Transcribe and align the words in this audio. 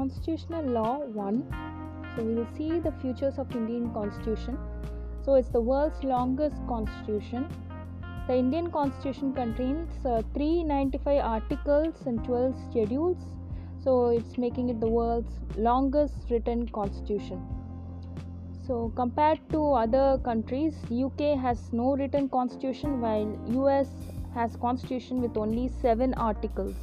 constitutional 0.00 0.64
law 0.78 0.92
1 1.24 1.70
so 2.14 2.22
we 2.24 2.34
will 2.34 2.52
see 2.56 2.80
the 2.80 2.92
features 3.00 3.38
of 3.38 3.54
indian 3.54 3.92
constitution. 3.94 4.58
So 5.24 5.34
it's 5.34 5.50
the 5.50 5.60
world's 5.60 6.02
longest 6.02 6.56
constitution. 6.66 7.46
The 8.26 8.36
indian 8.36 8.70
constitution 8.70 9.32
contains 9.32 9.90
uh, 10.04 10.22
395 10.34 11.24
articles 11.34 11.94
and 12.06 12.24
12 12.24 12.56
schedules. 12.68 13.16
So 13.84 14.08
it's 14.08 14.36
making 14.38 14.70
it 14.70 14.80
the 14.80 14.88
world's 14.88 15.40
longest 15.56 16.30
written 16.30 16.68
constitution. 16.68 17.42
So 18.66 18.92
compared 18.96 19.40
to 19.50 19.72
other 19.84 20.06
countries 20.24 20.74
uk 21.04 21.20
has 21.46 21.72
no 21.72 21.96
written 21.96 22.28
constitution 22.28 23.00
while 23.00 23.68
us 23.68 23.88
has 24.34 24.56
constitution 24.56 25.22
with 25.22 25.36
only 25.36 25.68
7 25.68 26.14
articles 26.14 26.76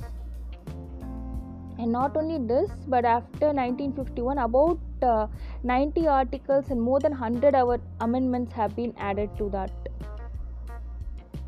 and 1.80 1.92
not 1.92 2.18
only 2.18 2.38
this 2.38 2.72
but 2.88 3.06
after 3.06 3.48
1951 3.48 4.38
about 4.40 4.80
uh, 5.02 5.28
90 5.64 6.08
articles 6.08 6.70
and 6.70 6.82
more 6.82 7.00
than 7.00 7.12
100 7.12 7.56
our 7.56 7.80
amendments 8.02 8.54
have 8.54 8.76
been 8.76 8.94
added 8.98 9.30
to 9.38 9.50
that. 9.50 9.72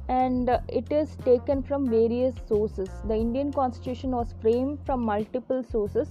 And 0.07 0.49
uh, 0.49 0.59
it 0.67 0.91
is 0.91 1.15
taken 1.23 1.61
from 1.61 1.88
various 1.89 2.35
sources. 2.47 2.89
The 3.07 3.15
indian 3.15 3.52
constitution 3.52 4.11
was 4.11 4.33
framed 4.41 4.79
from 4.85 5.02
multiple 5.02 5.63
sources 5.63 6.09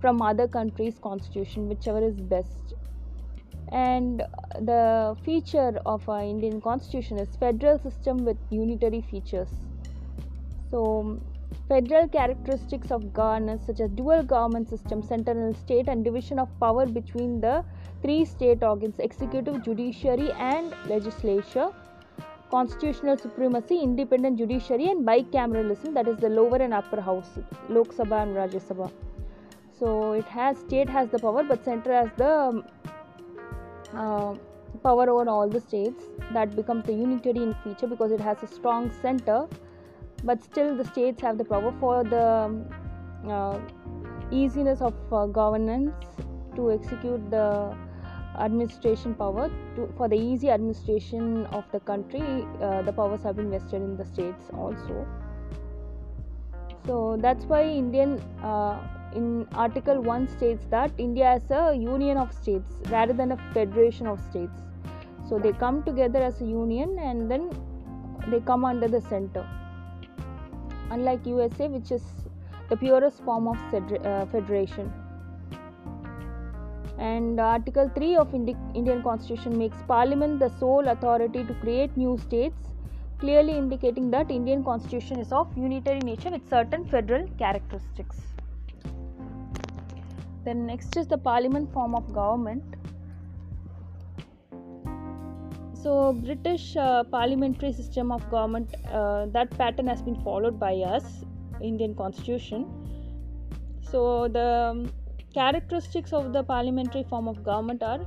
from 0.00 0.22
other 0.22 0.46
countries 0.46 0.98
constitution 1.02 1.68
whichever 1.68 2.02
is 2.02 2.20
best. 2.20 2.74
And 3.72 4.22
the 4.60 5.16
feature 5.24 5.78
of 5.84 6.08
our 6.08 6.22
indian 6.22 6.60
constitution 6.60 7.18
is 7.18 7.36
federal 7.36 7.78
system 7.78 8.24
with 8.24 8.38
unitary 8.50 9.02
features. 9.02 9.50
So 10.70 11.20
Federal 11.68 12.08
characteristics 12.08 12.90
of 12.90 13.12
governance, 13.12 13.66
such 13.66 13.80
as 13.80 13.90
dual 13.90 14.22
government 14.22 14.68
system, 14.68 15.02
central 15.02 15.54
state, 15.54 15.88
and 15.88 16.04
division 16.04 16.38
of 16.38 16.48
power 16.58 16.86
between 16.86 17.40
the 17.40 17.64
three 18.02 18.24
state 18.24 18.62
organs 18.62 18.98
executive, 18.98 19.62
judiciary, 19.62 20.32
and 20.32 20.74
legislature, 20.86 21.68
constitutional 22.50 23.18
supremacy, 23.18 23.80
independent 23.80 24.38
judiciary, 24.38 24.88
and 24.88 25.06
bicameralism 25.06 25.92
that 25.92 26.08
is, 26.08 26.16
the 26.18 26.28
lower 26.28 26.56
and 26.56 26.72
upper 26.72 27.00
house, 27.00 27.38
Lok 27.68 27.88
Sabha 27.88 28.22
and 28.22 28.34
Rajya 28.34 28.62
Sabha. 28.62 28.90
So, 29.78 30.12
it 30.12 30.24
has 30.24 30.58
state 30.58 30.88
has 30.88 31.08
the 31.10 31.18
power, 31.18 31.44
but 31.44 31.64
center 31.64 31.92
has 31.92 32.08
the 32.16 32.64
uh, 33.94 34.34
power 34.82 35.08
over 35.10 35.28
all 35.28 35.48
the 35.48 35.60
states. 35.60 36.04
That 36.32 36.56
becomes 36.56 36.84
the 36.86 36.92
unitary 36.92 37.42
in 37.42 37.54
feature 37.62 37.86
because 37.86 38.10
it 38.10 38.20
has 38.20 38.42
a 38.42 38.46
strong 38.46 38.90
center 39.02 39.46
but 40.24 40.42
still 40.42 40.76
the 40.76 40.84
states 40.84 41.22
have 41.22 41.38
the 41.38 41.44
power 41.44 41.72
for 41.80 42.04
the 42.04 42.26
um, 42.26 42.64
uh, 43.28 43.58
easiness 44.30 44.80
of 44.80 44.94
uh, 45.12 45.26
governance 45.26 45.92
to 46.56 46.72
execute 46.72 47.30
the 47.30 47.76
administration 48.38 49.14
power 49.14 49.50
to, 49.74 49.88
for 49.96 50.08
the 50.08 50.16
easy 50.16 50.50
administration 50.50 51.46
of 51.46 51.64
the 51.72 51.80
country 51.80 52.46
uh, 52.60 52.82
the 52.82 52.92
powers 52.92 53.22
have 53.22 53.36
been 53.36 53.50
vested 53.50 53.82
in 53.82 53.96
the 53.96 54.04
states 54.04 54.44
also. 54.54 55.06
So 56.86 57.18
that's 57.20 57.44
why 57.44 57.64
indian 57.64 58.18
uh, 58.42 58.78
in 59.14 59.46
article 59.52 60.00
1 60.00 60.28
states 60.28 60.66
that 60.70 60.90
india 60.98 61.34
is 61.36 61.50
a 61.50 61.74
union 61.74 62.16
of 62.16 62.32
states 62.32 62.74
rather 62.90 63.12
than 63.12 63.32
a 63.32 63.36
federation 63.52 64.06
of 64.06 64.20
states. 64.30 64.62
So 65.28 65.38
they 65.38 65.52
come 65.52 65.82
together 65.82 66.22
as 66.22 66.40
a 66.40 66.46
union 66.46 66.98
and 66.98 67.30
then 67.30 67.50
they 68.28 68.40
come 68.40 68.64
under 68.64 68.88
the 68.88 69.00
center 69.00 69.46
unlike 70.90 71.26
USA, 71.26 71.68
which 71.68 71.90
is 71.92 72.02
the 72.68 72.76
purest 72.76 73.22
form 73.24 73.48
of 73.48 73.58
uh, 73.74 74.26
federation. 74.26 74.92
And 76.98 77.38
Article 77.38 77.90
3 77.94 78.16
of 78.16 78.34
Indi- 78.34 78.56
Indian 78.74 79.02
Constitution 79.02 79.56
makes 79.56 79.76
Parliament 79.86 80.40
the 80.40 80.48
sole 80.58 80.88
authority 80.88 81.44
to 81.44 81.54
create 81.54 81.96
new 81.96 82.18
states, 82.18 82.58
clearly 83.20 83.56
indicating 83.56 84.10
that 84.10 84.30
Indian 84.30 84.64
Constitution 84.64 85.18
is 85.18 85.32
of 85.32 85.46
unitary 85.56 86.00
nature 86.00 86.30
with 86.30 86.48
certain 86.48 86.84
federal 86.84 87.28
characteristics. 87.38 88.16
Then 90.44 90.66
next 90.66 90.96
is 90.96 91.06
the 91.06 91.18
Parliament 91.18 91.72
form 91.72 91.94
of 91.94 92.12
government. 92.12 92.64
So 95.82 96.12
british 96.12 96.76
uh, 96.76 97.04
parliamentary 97.04 97.72
system 97.72 98.10
of 98.10 98.28
government 98.30 98.74
uh, 98.92 99.26
that 99.26 99.50
pattern 99.58 99.86
has 99.86 100.02
been 100.02 100.20
followed 100.22 100.58
by 100.58 100.74
us 100.94 101.24
indian 101.60 101.94
constitution. 101.94 102.66
So 103.90 104.28
the 104.28 104.48
um, 104.70 104.92
characteristics 105.34 106.12
of 106.12 106.32
the 106.32 106.42
parliamentary 106.42 107.04
form 107.08 107.28
of 107.28 107.42
government 107.42 107.82
are 107.82 108.00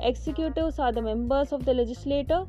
executives 0.00 0.78
are 0.78 0.92
the 0.92 1.02
members 1.02 1.52
of 1.52 1.64
the 1.64 1.74
legislature 1.74 2.46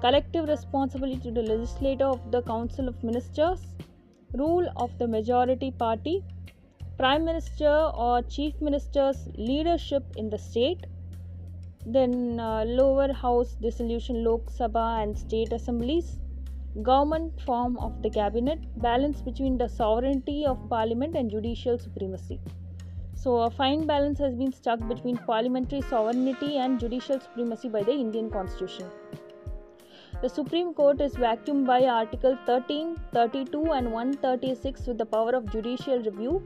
collective 0.00 0.48
responsibility 0.48 1.20
to 1.20 1.30
the 1.30 1.42
legislature 1.42 2.04
of 2.04 2.30
the 2.30 2.42
council 2.42 2.88
of 2.88 3.02
ministers 3.02 3.60
rule 4.34 4.66
of 4.76 4.96
the 4.98 5.06
majority 5.06 5.70
party 5.70 6.22
prime 6.98 7.24
minister 7.24 7.74
or 8.06 8.22
chief 8.22 8.54
minister's 8.60 9.28
leadership 9.36 10.04
in 10.16 10.30
the 10.30 10.38
state 10.38 10.86
then 11.86 12.40
uh, 12.40 12.64
lower 12.64 13.12
house 13.12 13.56
dissolution 13.62 14.24
lok 14.24 14.50
sabha 14.58 14.86
and 15.02 15.16
state 15.16 15.52
assemblies 15.52 16.08
government 16.82 17.40
form 17.40 17.76
of 17.78 17.92
the 18.02 18.10
cabinet 18.10 18.58
balance 18.86 19.20
between 19.22 19.56
the 19.56 19.68
sovereignty 19.68 20.44
of 20.44 20.68
parliament 20.68 21.16
and 21.16 21.30
judicial 21.30 21.78
supremacy. 21.78 22.38
So 23.14 23.36
a 23.38 23.50
fine 23.50 23.86
balance 23.86 24.18
has 24.18 24.34
been 24.34 24.52
struck 24.52 24.86
between 24.88 25.16
parliamentary 25.16 25.80
sovereignty 25.80 26.58
and 26.58 26.78
judicial 26.78 27.18
supremacy 27.18 27.68
by 27.68 27.82
the 27.82 27.92
indian 27.92 28.30
constitution. 28.30 28.90
The 30.20 30.28
Supreme 30.28 30.74
Court 30.74 31.00
is 31.00 31.14
vacuumed 31.14 31.66
by 31.66 31.84
Article 31.84 32.38
13, 32.46 32.96
32, 33.12 33.72
and 33.72 33.92
136 33.92 34.86
with 34.86 34.98
the 34.98 35.06
power 35.06 35.34
of 35.34 35.50
judicial 35.50 36.02
review 36.02 36.42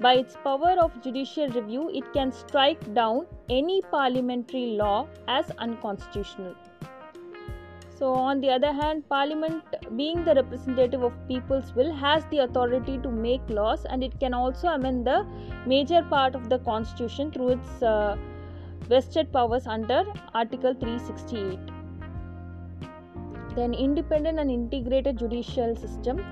by 0.00 0.14
its 0.14 0.36
power 0.44 0.76
of 0.78 1.02
judicial 1.02 1.48
review, 1.48 1.90
it 1.92 2.12
can 2.12 2.30
strike 2.30 2.94
down 2.94 3.26
any 3.50 3.82
parliamentary 3.90 4.76
law 4.76 5.08
as 5.26 5.50
unconstitutional. 5.58 6.54
So, 7.98 8.12
on 8.12 8.40
the 8.40 8.48
other 8.50 8.72
hand, 8.72 9.08
Parliament, 9.08 9.64
being 9.96 10.24
the 10.24 10.32
representative 10.36 11.02
of 11.02 11.12
people's 11.26 11.74
will, 11.74 11.92
has 11.92 12.24
the 12.26 12.38
authority 12.44 12.98
to 12.98 13.10
make 13.10 13.40
laws 13.50 13.86
and 13.86 14.04
it 14.04 14.20
can 14.20 14.34
also 14.34 14.68
amend 14.68 15.04
the 15.04 15.26
major 15.66 16.02
part 16.02 16.36
of 16.36 16.48
the 16.48 16.60
Constitution 16.60 17.32
through 17.32 17.48
its 17.48 17.82
uh, 17.82 18.16
vested 18.88 19.32
powers 19.32 19.66
under 19.66 20.04
Article 20.32 20.74
368. 20.74 21.58
Then, 23.56 23.74
independent 23.74 24.38
and 24.38 24.48
integrated 24.48 25.18
judicial 25.18 25.74
system. 25.74 26.24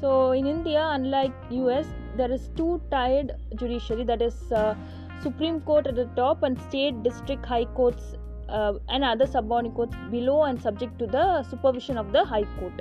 So, 0.00 0.32
in 0.32 0.44
India, 0.44 0.88
unlike 0.90 1.32
US, 1.50 1.86
there 2.16 2.32
is 2.32 2.48
two 2.56 2.80
tiered 2.90 3.32
judiciary 3.56 4.04
that 4.04 4.22
is 4.22 4.52
uh, 4.52 4.74
supreme 5.22 5.60
court 5.60 5.86
at 5.86 5.96
the 5.96 6.06
top 6.20 6.42
and 6.42 6.60
state 6.68 7.02
district 7.02 7.44
high 7.44 7.64
courts 7.80 8.14
uh, 8.48 8.74
and 8.88 9.04
other 9.04 9.26
subordinate 9.26 9.74
courts 9.74 9.96
below 10.10 10.44
and 10.44 10.60
subject 10.60 10.98
to 10.98 11.06
the 11.06 11.42
supervision 11.44 11.98
of 11.98 12.12
the 12.12 12.24
high 12.24 12.44
court. 12.58 12.80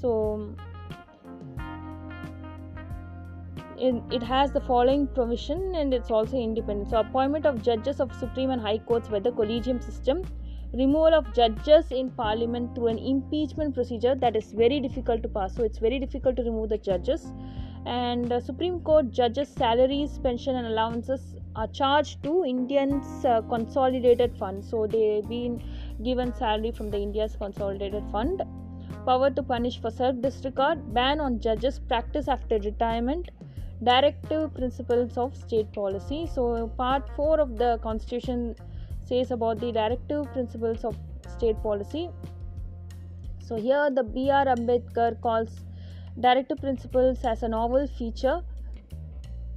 So 0.00 0.54
it 4.12 4.22
has 4.22 4.52
the 4.52 4.60
following 4.60 5.06
provision 5.06 5.74
and 5.74 5.94
it's 5.94 6.10
also 6.10 6.36
independent. 6.36 6.90
So 6.90 6.98
appointment 6.98 7.46
of 7.46 7.62
judges 7.62 8.00
of 8.00 8.14
supreme 8.14 8.50
and 8.50 8.60
high 8.60 8.78
courts 8.78 9.08
by 9.08 9.20
the 9.20 9.32
collegium 9.32 9.80
system 9.80 10.22
removal 10.72 11.14
of 11.14 11.32
judges 11.34 11.90
in 11.90 12.10
parliament 12.10 12.74
through 12.74 12.86
an 12.88 12.98
impeachment 12.98 13.74
procedure 13.74 14.14
that 14.14 14.36
is 14.36 14.52
very 14.52 14.80
difficult 14.80 15.22
to 15.22 15.28
pass. 15.28 15.54
So 15.56 15.64
it's 15.64 15.78
very 15.78 15.98
difficult 15.98 16.36
to 16.36 16.42
remove 16.42 16.68
the 16.68 16.78
judges 16.78 17.32
and 17.86 18.30
uh, 18.32 18.40
Supreme 18.40 18.80
Court 18.80 19.10
judges' 19.10 19.48
salaries, 19.48 20.18
pension, 20.18 20.56
and 20.56 20.66
allowances 20.66 21.36
are 21.56 21.66
charged 21.66 22.22
to 22.22 22.44
Indians' 22.44 23.24
uh, 23.24 23.42
consolidated 23.42 24.36
fund. 24.36 24.64
So 24.64 24.86
they've 24.86 25.28
been 25.28 25.62
given 26.02 26.34
salary 26.34 26.72
from 26.72 26.90
the 26.90 26.98
India's 26.98 27.36
consolidated 27.36 28.04
fund. 28.12 28.42
Power 29.06 29.30
to 29.30 29.42
punish 29.42 29.80
for 29.80 29.90
self 29.90 30.20
disregard, 30.20 30.92
ban 30.92 31.20
on 31.20 31.40
judges' 31.40 31.78
practice 31.78 32.28
after 32.28 32.58
retirement, 32.58 33.30
directive 33.82 34.52
principles 34.54 35.16
of 35.16 35.34
state 35.34 35.72
policy. 35.72 36.28
So, 36.32 36.68
part 36.76 37.08
4 37.16 37.40
of 37.40 37.56
the 37.56 37.78
Constitution 37.82 38.54
says 39.04 39.30
about 39.30 39.58
the 39.58 39.72
directive 39.72 40.30
principles 40.32 40.84
of 40.84 40.96
state 41.28 41.60
policy. 41.62 42.10
So, 43.38 43.56
here 43.56 43.90
the 43.90 44.04
B.R. 44.04 44.44
Ambedkar 44.44 45.20
calls 45.22 45.60
directive 46.20 46.58
principles 46.58 47.24
as 47.24 47.42
a 47.42 47.48
novel 47.48 47.86
feature 47.98 48.40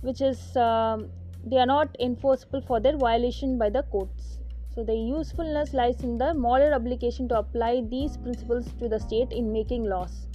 which 0.02 0.22
is 0.22 0.56
um, 0.58 1.10
they 1.46 1.58
are 1.58 1.66
not 1.66 1.96
enforceable 2.00 2.62
for 2.62 2.80
their 2.80 2.98
violation 2.98 3.58
by 3.58 3.70
the 3.70 3.84
courts. 3.84 4.40
So 4.74 4.84
the 4.84 4.96
usefulness 4.96 5.74
lies 5.74 6.02
in 6.02 6.18
the 6.18 6.34
moral 6.34 6.74
obligation 6.74 7.28
to 7.30 7.38
apply 7.40 7.84
these 7.90 8.18
principles 8.18 8.72
to 8.80 8.90
the 8.90 9.00
state 9.00 9.32
in 9.32 9.52
making 9.52 9.84
laws. 9.84 10.28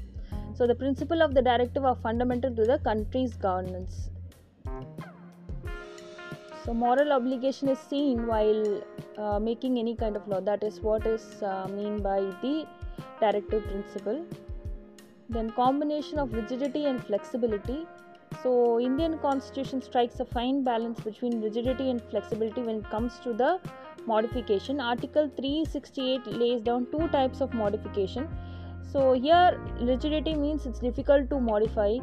So 0.54 0.66
the 0.66 0.74
principle 0.74 1.22
of 1.22 1.34
the 1.34 1.42
directive 1.42 1.84
are 1.84 1.96
fundamental 1.96 2.54
to 2.54 2.64
the 2.64 2.78
country's 2.78 3.34
governance. 3.36 4.10
So 6.64 6.74
moral 6.74 7.12
obligation 7.12 7.68
is 7.68 7.78
seen 7.78 8.26
while 8.26 8.82
uh, 9.16 9.38
making 9.38 9.78
any 9.78 9.96
kind 9.96 10.16
of 10.16 10.28
law. 10.28 10.40
That 10.40 10.62
is 10.62 10.80
what 10.80 11.06
is 11.06 11.42
uh, 11.42 11.66
mean 11.68 12.02
by 12.02 12.20
the 12.42 12.66
directive 13.20 13.64
principle 13.64 14.24
then 15.28 15.50
combination 15.50 16.18
of 16.18 16.32
rigidity 16.32 16.84
and 16.86 17.04
flexibility. 17.04 17.86
So 18.42 18.78
indian 18.80 19.18
constitution 19.18 19.82
strikes 19.82 20.20
a 20.20 20.24
fine 20.24 20.62
balance 20.64 21.00
between 21.00 21.40
rigidity 21.42 21.90
and 21.90 22.02
flexibility 22.10 22.62
when 22.62 22.76
it 22.76 22.90
comes 22.90 23.18
to 23.20 23.32
the 23.32 23.58
modification. 24.06 24.80
Article 24.80 25.30
368 25.36 26.26
lays 26.26 26.62
down 26.62 26.86
two 26.90 27.08
types 27.08 27.40
of 27.40 27.54
modification. 27.54 28.28
So 28.92 29.12
here 29.12 29.60
rigidity 29.80 30.34
means 30.34 30.66
it's 30.66 30.78
difficult 30.78 31.28
to 31.30 31.40
modify. 31.40 31.96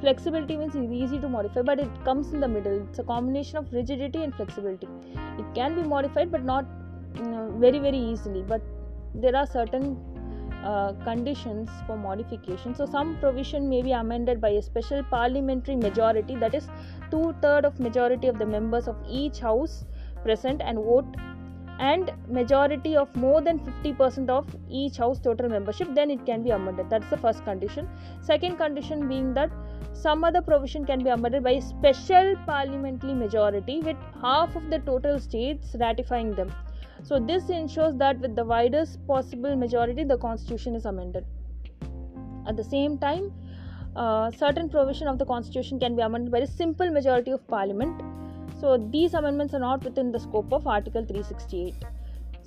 Flexibility 0.00 0.56
means 0.56 0.76
it's 0.76 0.92
easy 0.92 1.18
to 1.18 1.28
modify 1.28 1.62
but 1.62 1.80
it 1.80 2.04
comes 2.04 2.32
in 2.32 2.40
the 2.40 2.48
middle. 2.48 2.80
It's 2.88 3.00
a 3.00 3.04
combination 3.04 3.58
of 3.58 3.72
rigidity 3.72 4.22
and 4.22 4.34
flexibility. 4.34 4.88
It 5.38 5.54
can 5.54 5.74
be 5.74 5.82
modified 5.82 6.30
but 6.30 6.44
not 6.44 6.66
you 7.16 7.24
know, 7.24 7.52
very 7.58 7.78
very 7.78 7.98
easily. 7.98 8.42
But 8.42 8.62
there 9.14 9.34
are 9.34 9.46
certain 9.46 9.96
uh, 10.68 10.92
conditions 11.04 11.70
for 11.86 11.96
modification. 11.96 12.74
So, 12.74 12.86
some 12.86 13.16
provision 13.20 13.68
may 13.68 13.80
be 13.82 13.92
amended 13.92 14.40
by 14.40 14.50
a 14.50 14.62
special 14.62 15.02
parliamentary 15.04 15.76
majority, 15.76 16.36
that 16.36 16.54
is, 16.54 16.68
two 17.10 17.34
third 17.40 17.64
of 17.64 17.80
majority 17.80 18.28
of 18.28 18.38
the 18.38 18.46
members 18.46 18.88
of 18.88 18.96
each 19.08 19.40
house 19.40 19.86
present 20.24 20.60
and 20.60 20.78
vote, 20.78 21.16
and 21.78 22.12
majority 22.28 22.96
of 22.96 23.14
more 23.16 23.40
than 23.40 23.60
50% 23.60 24.28
of 24.28 24.54
each 24.68 24.96
house 24.98 25.18
total 25.20 25.48
membership. 25.48 25.94
Then 25.94 26.10
it 26.10 26.26
can 26.26 26.42
be 26.42 26.50
amended. 26.50 26.90
That's 26.90 27.08
the 27.08 27.16
first 27.16 27.44
condition. 27.44 27.88
Second 28.20 28.56
condition 28.56 29.08
being 29.08 29.32
that 29.34 29.50
some 29.92 30.24
other 30.24 30.42
provision 30.42 30.84
can 30.84 31.02
be 31.02 31.10
amended 31.10 31.44
by 31.44 31.52
a 31.52 31.62
special 31.62 32.34
parliamentary 32.46 33.14
majority 33.14 33.80
with 33.80 33.96
half 34.20 34.56
of 34.56 34.70
the 34.70 34.80
total 34.80 35.18
states 35.18 35.76
ratifying 35.80 36.34
them 36.34 36.52
so, 37.04 37.18
this 37.18 37.48
ensures 37.48 37.94
that 37.96 38.18
with 38.18 38.34
the 38.34 38.44
widest 38.44 39.06
possible 39.06 39.54
majority, 39.56 40.04
the 40.04 40.18
constitution 40.18 40.74
is 40.74 40.84
amended. 40.84 41.24
At 42.46 42.56
the 42.56 42.64
same 42.64 42.98
time, 42.98 43.32
uh, 43.94 44.30
certain 44.32 44.68
provision 44.68 45.06
of 45.06 45.18
the 45.18 45.24
constitution 45.24 45.78
can 45.78 45.94
be 45.96 46.02
amended 46.02 46.32
by 46.32 46.38
a 46.38 46.46
simple 46.46 46.90
majority 46.90 47.30
of 47.30 47.46
parliament. 47.46 48.02
So, 48.60 48.76
these 48.90 49.14
amendments 49.14 49.54
are 49.54 49.60
not 49.60 49.84
within 49.84 50.10
the 50.10 50.18
scope 50.18 50.52
of 50.52 50.66
Article 50.66 51.04
368. 51.04 51.74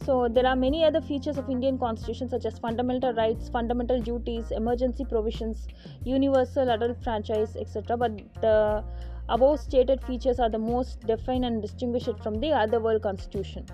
So, 0.04 0.28
there 0.28 0.46
are 0.46 0.56
many 0.56 0.84
other 0.84 1.00
features 1.00 1.38
of 1.38 1.50
Indian 1.50 1.78
constitution 1.78 2.28
such 2.28 2.46
as 2.46 2.60
fundamental 2.60 3.14
rights, 3.14 3.48
fundamental 3.50 4.02
duties, 4.02 4.52
emergency 4.52 5.06
provisions, 5.06 5.68
universal 6.04 6.70
adult 6.72 7.02
franchise, 7.04 7.56
etc. 7.56 7.96
But 7.96 8.18
the 8.42 8.84
above 9.30 9.62
stated 9.62 10.04
features 10.04 10.40
are 10.40 10.50
the 10.50 10.60
most 10.60 11.00
define 11.08 11.46
and 11.46 11.62
distinguish 11.62 12.08
it 12.10 12.22
from 12.22 12.42
the 12.42 12.52
other 12.52 12.80
world 12.80 13.02
constitution. 13.02 13.66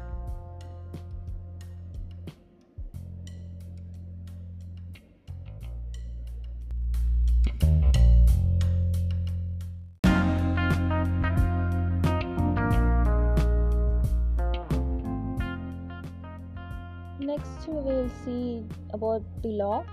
Next 17.28 17.68
we 17.68 17.82
will 17.88 18.10
see 18.24 18.64
about 18.94 19.24
the 19.44 19.50
law. 19.62 19.84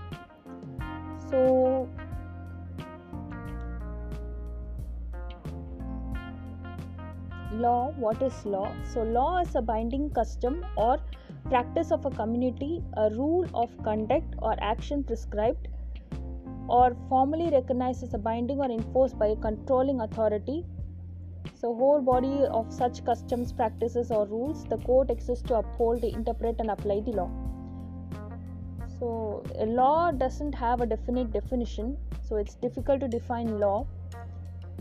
So 1.29 1.89
law 7.51 7.91
what 7.97 8.21
is 8.21 8.45
law? 8.45 8.71
So 8.93 9.03
law 9.03 9.39
is 9.41 9.55
a 9.55 9.61
binding 9.61 10.09
custom 10.11 10.65
or 10.77 10.97
practice 11.49 11.91
of 11.91 12.05
a 12.05 12.11
community 12.11 12.83
a 12.97 13.09
rule 13.11 13.47
of 13.53 13.69
conduct 13.83 14.35
or 14.39 14.55
action 14.59 15.03
prescribed 15.03 15.67
or 16.67 16.95
formally 17.09 17.49
recognized 17.51 18.03
as 18.03 18.13
a 18.13 18.17
binding 18.17 18.59
or 18.59 18.71
enforced 18.71 19.19
by 19.19 19.27
a 19.27 19.35
controlling 19.35 20.01
authority 20.01 20.65
so, 21.53 21.73
whole 21.73 22.01
body 22.01 22.43
of 22.49 22.71
such 22.71 23.03
customs, 23.05 23.53
practices, 23.53 24.11
or 24.11 24.25
rules, 24.25 24.65
the 24.65 24.77
court 24.77 25.09
exists 25.09 25.47
to 25.47 25.55
uphold, 25.55 26.03
interpret, 26.03 26.55
and 26.59 26.69
apply 26.69 27.01
the 27.01 27.11
law. 27.11 27.29
So, 28.99 29.43
a 29.59 29.65
law 29.65 30.11
doesn't 30.11 30.53
have 30.55 30.81
a 30.81 30.85
definite 30.85 31.31
definition, 31.31 31.97
so 32.21 32.37
it's 32.37 32.55
difficult 32.55 33.01
to 33.01 33.07
define 33.07 33.59
law. 33.59 33.85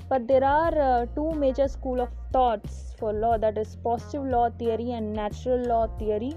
But 0.08 0.26
there 0.26 0.44
are 0.44 0.78
uh, 0.78 1.06
two 1.14 1.32
major 1.32 1.68
school 1.68 2.00
of 2.00 2.10
thoughts 2.32 2.94
for 2.98 3.12
law 3.12 3.38
that 3.38 3.56
is 3.58 3.76
positive 3.76 4.24
law 4.24 4.50
theory 4.50 4.92
and 4.92 5.12
natural 5.12 5.66
law 5.66 5.86
theory. 5.98 6.34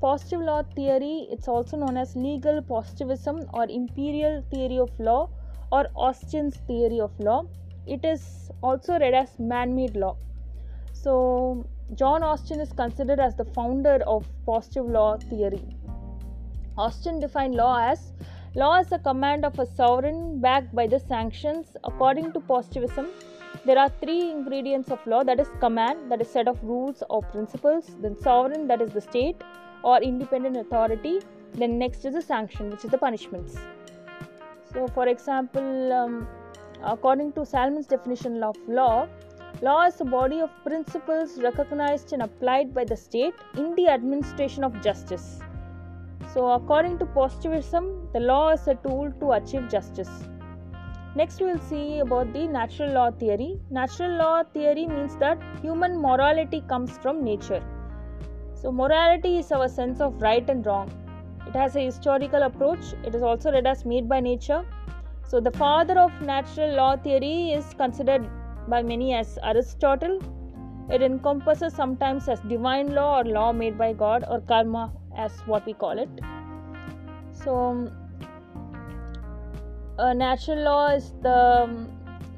Positive 0.00 0.40
law 0.40 0.62
theory, 0.76 1.26
it's 1.30 1.48
also 1.48 1.76
known 1.76 1.96
as 1.96 2.14
legal 2.14 2.60
positivism 2.62 3.40
or 3.52 3.64
imperial 3.68 4.42
theory 4.50 4.78
of 4.78 4.90
law 4.98 5.30
or 5.72 5.86
Austin's 5.96 6.56
theory 6.68 7.00
of 7.00 7.18
law 7.18 7.44
it 7.86 8.04
is 8.04 8.50
also 8.62 8.98
read 8.98 9.14
as 9.14 9.38
man 9.38 9.74
made 9.74 9.96
law. 9.96 10.16
So, 10.92 11.66
John 11.94 12.22
Austin 12.22 12.60
is 12.60 12.72
considered 12.72 13.20
as 13.20 13.34
the 13.34 13.44
founder 13.44 14.02
of 14.06 14.26
positive 14.46 14.86
law 14.86 15.18
theory. 15.18 15.76
Austin 16.78 17.20
defined 17.20 17.54
law 17.54 17.78
as 17.78 18.12
law 18.54 18.80
is 18.80 18.90
a 18.90 18.98
command 18.98 19.44
of 19.44 19.58
a 19.58 19.66
sovereign 19.66 20.40
backed 20.40 20.74
by 20.74 20.86
the 20.86 20.98
sanctions. 20.98 21.76
According 21.84 22.32
to 22.32 22.40
positivism, 22.40 23.08
there 23.64 23.78
are 23.78 23.90
three 24.00 24.30
ingredients 24.30 24.90
of 24.90 25.06
law 25.06 25.22
that 25.24 25.38
is 25.38 25.48
command, 25.60 26.10
that 26.10 26.20
is 26.20 26.28
set 26.28 26.48
of 26.48 26.62
rules 26.64 27.02
or 27.10 27.22
principles, 27.22 27.90
then 28.00 28.16
sovereign, 28.16 28.66
that 28.68 28.80
is 28.80 28.92
the 28.92 29.00
state 29.00 29.36
or 29.82 30.02
independent 30.02 30.56
authority, 30.56 31.20
then 31.52 31.78
next 31.78 32.04
is 32.04 32.14
the 32.14 32.22
sanction, 32.22 32.70
which 32.70 32.84
is 32.84 32.90
the 32.90 32.98
punishments. 32.98 33.56
So, 34.72 34.88
for 34.88 35.06
example, 35.06 35.92
um, 35.92 36.26
According 36.86 37.32
to 37.32 37.46
Salmond's 37.46 37.86
definition 37.86 38.42
of 38.42 38.56
law, 38.68 39.08
law 39.62 39.86
is 39.86 39.98
a 40.02 40.04
body 40.04 40.40
of 40.40 40.50
principles 40.64 41.40
recognized 41.40 42.12
and 42.12 42.20
applied 42.20 42.74
by 42.74 42.84
the 42.84 42.96
state 42.96 43.34
in 43.56 43.74
the 43.74 43.88
administration 43.88 44.64
of 44.64 44.82
justice. 44.82 45.40
So, 46.34 46.46
according 46.50 46.98
to 46.98 47.06
positivism, 47.06 48.08
the 48.12 48.20
law 48.20 48.50
is 48.50 48.68
a 48.68 48.74
tool 48.74 49.10
to 49.20 49.32
achieve 49.32 49.70
justice. 49.70 50.10
Next, 51.14 51.40
we 51.40 51.46
will 51.46 51.60
see 51.60 52.00
about 52.00 52.34
the 52.34 52.46
natural 52.48 52.92
law 52.92 53.10
theory. 53.12 53.58
Natural 53.70 54.18
law 54.18 54.42
theory 54.42 54.86
means 54.86 55.16
that 55.16 55.40
human 55.62 55.98
morality 55.98 56.62
comes 56.68 56.98
from 56.98 57.24
nature. 57.24 57.62
So, 58.54 58.70
morality 58.70 59.38
is 59.38 59.50
our 59.52 59.68
sense 59.68 60.00
of 60.02 60.20
right 60.20 60.48
and 60.50 60.66
wrong. 60.66 60.90
It 61.46 61.56
has 61.56 61.76
a 61.76 61.84
historical 61.84 62.42
approach. 62.42 62.92
It 63.04 63.14
is 63.14 63.22
also 63.22 63.52
read 63.52 63.66
as 63.66 63.86
made 63.86 64.06
by 64.06 64.20
nature 64.20 64.66
so, 65.26 65.40
the 65.40 65.50
father 65.52 65.98
of 65.98 66.12
natural 66.20 66.74
law 66.76 66.96
theory 66.96 67.52
is 67.52 67.72
considered 67.74 68.28
by 68.68 68.82
many 68.82 69.14
as 69.14 69.38
Aristotle. 69.42 70.20
It 70.90 71.00
encompasses 71.00 71.72
sometimes 71.72 72.28
as 72.28 72.40
divine 72.40 72.94
law 72.94 73.20
or 73.20 73.24
law 73.24 73.52
made 73.52 73.78
by 73.78 73.94
God 73.94 74.24
or 74.28 74.40
karma 74.40 74.92
as 75.16 75.32
what 75.46 75.64
we 75.64 75.72
call 75.72 75.98
it. 75.98 76.10
So, 77.32 77.90
natural 79.98 80.62
law 80.62 80.88
is 80.88 81.12
the 81.22 81.64
um, 81.64 81.90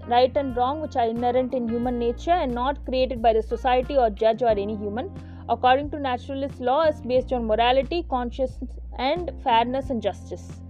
right 0.07 0.35
and 0.37 0.57
wrong 0.57 0.81
which 0.81 0.95
are 0.95 1.09
inherent 1.09 1.55
in 1.55 1.69
human 1.69 1.99
nature 1.99 2.31
and 2.31 2.55
not 2.55 2.85
created 2.85 3.21
by 3.21 3.33
the 3.33 3.43
society 3.43 3.97
or 3.97 4.11
judge 4.11 4.43
or 4.43 4.50
any 4.50 4.76
human. 4.76 5.11
According 5.49 5.90
to 5.90 5.99
naturalist 5.99 6.61
law, 6.61 6.83
is 6.85 7.00
based 7.00 7.33
on 7.33 7.47
morality, 7.47 8.05
conscience, 8.09 8.59
and 8.99 9.33
fairness 9.43 9.90
and 9.90 10.00
justice 10.00 10.61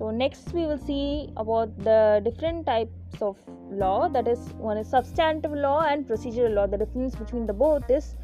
so 0.00 0.10
next 0.10 0.54
we 0.54 0.62
will 0.64 0.78
see 0.78 1.28
about 1.36 1.76
the 1.84 2.22
different 2.24 2.64
types 2.64 3.20
of 3.20 3.36
law. 3.70 4.08
That 4.08 4.28
is 4.28 4.38
one 4.68 4.78
is 4.78 4.88
substantive 4.88 5.52
law 5.52 5.80
and 5.80 6.08
procedural 6.08 6.54
law. 6.54 6.66
The 6.66 6.78
difference 6.78 7.14
between 7.14 7.46
the 7.46 7.52
both 7.52 7.90
is 7.90 8.14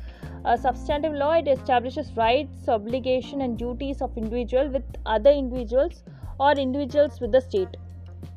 a 0.47 0.57
substantive 0.57 1.13
law 1.13 1.33
it 1.35 1.49
establishes 1.49 2.17
rights 2.17 2.67
obligation 2.69 3.43
and 3.43 3.59
duties 3.59 4.01
of 4.01 4.17
individual 4.17 4.71
with 4.71 4.85
other 5.05 5.31
individuals 5.31 6.03
or 6.41 6.53
individuals 6.53 7.21
with 7.21 7.33
the 7.33 7.43
state. 7.43 7.77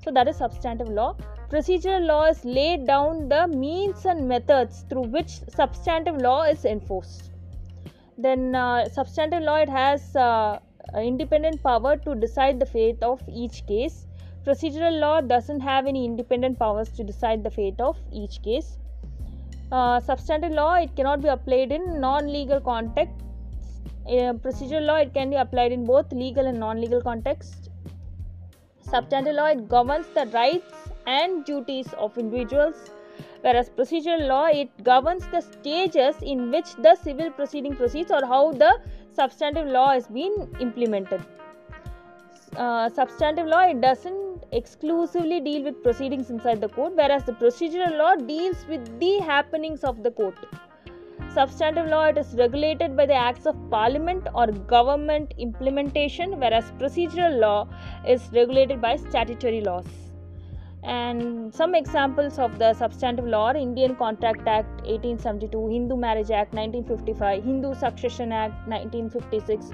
So 0.04 0.12
that 0.12 0.28
is 0.28 0.36
substantive 0.36 0.90
law. 0.90 1.16
Procedural 1.50 2.06
law 2.06 2.26
is 2.26 2.44
laid 2.44 2.88
down 2.88 3.30
the 3.30 3.48
means 3.48 4.06
and 4.06 4.28
methods 4.28 4.84
through 4.90 5.04
which 5.04 5.40
substantive 5.48 6.18
law 6.18 6.44
is 6.44 6.66
enforced. 6.66 7.32
Then 8.18 8.54
uh, 8.54 8.90
substantive 8.90 9.44
law 9.44 9.56
it 9.56 9.70
has 9.70 10.14
uh, 10.14 10.20
uh, 10.20 10.60
independent 10.96 11.62
power 11.64 11.98
to 11.98 12.16
decide 12.16 12.60
the 12.60 12.66
fate 12.66 13.02
of 13.02 13.22
each 13.28 13.66
case. 13.68 14.08
Procedural 14.46 15.00
law 15.00 15.22
doesn't 15.22 15.60
have 15.60 15.86
any 15.86 16.06
independent 16.06 16.58
powers 16.58 16.90
to 16.90 17.04
decide 17.04 17.44
the 17.44 17.52
fate 17.52 17.80
of 17.80 17.98
each 18.12 18.42
case. 18.42 18.78
Uh, 19.72 20.00
substantive 20.00 20.52
law 20.52 20.76
it 20.76 20.96
cannot 20.96 21.22
be 21.22 21.28
applied 21.28 21.72
in 21.72 22.00
non-legal 22.00 22.60
context. 22.62 23.14
Uh, 24.08 24.34
procedural 24.34 24.86
law 24.86 24.96
it 24.96 25.14
can 25.14 25.30
be 25.30 25.36
applied 25.36 25.72
in 25.72 25.86
both 25.86 26.12
legal 26.12 26.48
and 26.48 26.60
non-legal 26.60 27.02
context. 27.02 27.70
Substantive 28.82 29.36
law 29.36 29.46
it 29.46 29.68
governs 29.70 30.08
the 30.16 30.26
rights 30.28 30.74
and 31.06 31.46
duties 31.46 31.94
of 31.94 32.18
individuals. 32.18 32.90
whereas 33.42 33.70
procedural 33.70 34.28
law 34.28 34.46
it 34.62 34.70
governs 34.84 35.26
the 35.34 35.42
stages 35.42 36.16
in 36.22 36.52
which 36.52 36.76
the 36.86 36.96
civil 37.04 37.30
proceeding 37.32 37.76
proceeds 37.76 38.12
or 38.12 38.26
how 38.26 38.52
the 38.52 38.72
substantive 39.20 39.68
law 39.68 39.92
is 40.00 40.08
being 40.08 40.36
implemented. 40.62 41.22
Uh, 42.56 42.90
substantive 42.90 43.48
law 43.48 43.62
it 43.72 43.82
doesn't 43.82 44.46
exclusively 44.52 45.40
deal 45.40 45.64
with 45.64 45.84
proceedings 45.84 46.30
inside 46.30 46.62
the 46.62 46.70
court 46.70 46.96
whereas 46.96 47.24
the 47.26 47.36
procedural 47.42 47.98
law 48.02 48.16
deals 48.16 48.66
with 48.70 48.88
the 49.00 49.14
happenings 49.20 49.84
of 49.84 50.04
the 50.04 50.12
court. 50.12 50.38
Substantive 51.34 51.88
law 51.88 52.06
it 52.06 52.18
is 52.18 52.34
regulated 52.44 52.96
by 52.98 53.06
the 53.06 53.14
acts 53.14 53.46
of 53.46 53.56
parliament 53.70 54.28
or 54.34 54.48
government 54.76 55.34
implementation 55.38 56.40
whereas 56.40 56.72
procedural 56.84 57.40
law 57.40 57.68
is 58.08 58.30
regulated 58.34 58.82
by 58.82 58.96
statutory 58.96 59.62
laws 59.62 60.09
and 60.84 61.54
some 61.54 61.76
examples 61.76 62.40
of 62.40 62.58
the 62.58 62.74
substantive 62.74 63.26
law 63.26 63.48
are 63.48 63.58
indian 63.58 63.96
contract 63.96 64.48
act 64.48 64.70
1872 64.88 65.68
hindu 65.68 65.98
marriage 65.98 66.32
act 66.32 66.54
1955 66.54 67.44
hindu 67.44 67.74
succession 67.74 68.32
act 68.32 68.68
1956 68.68 69.72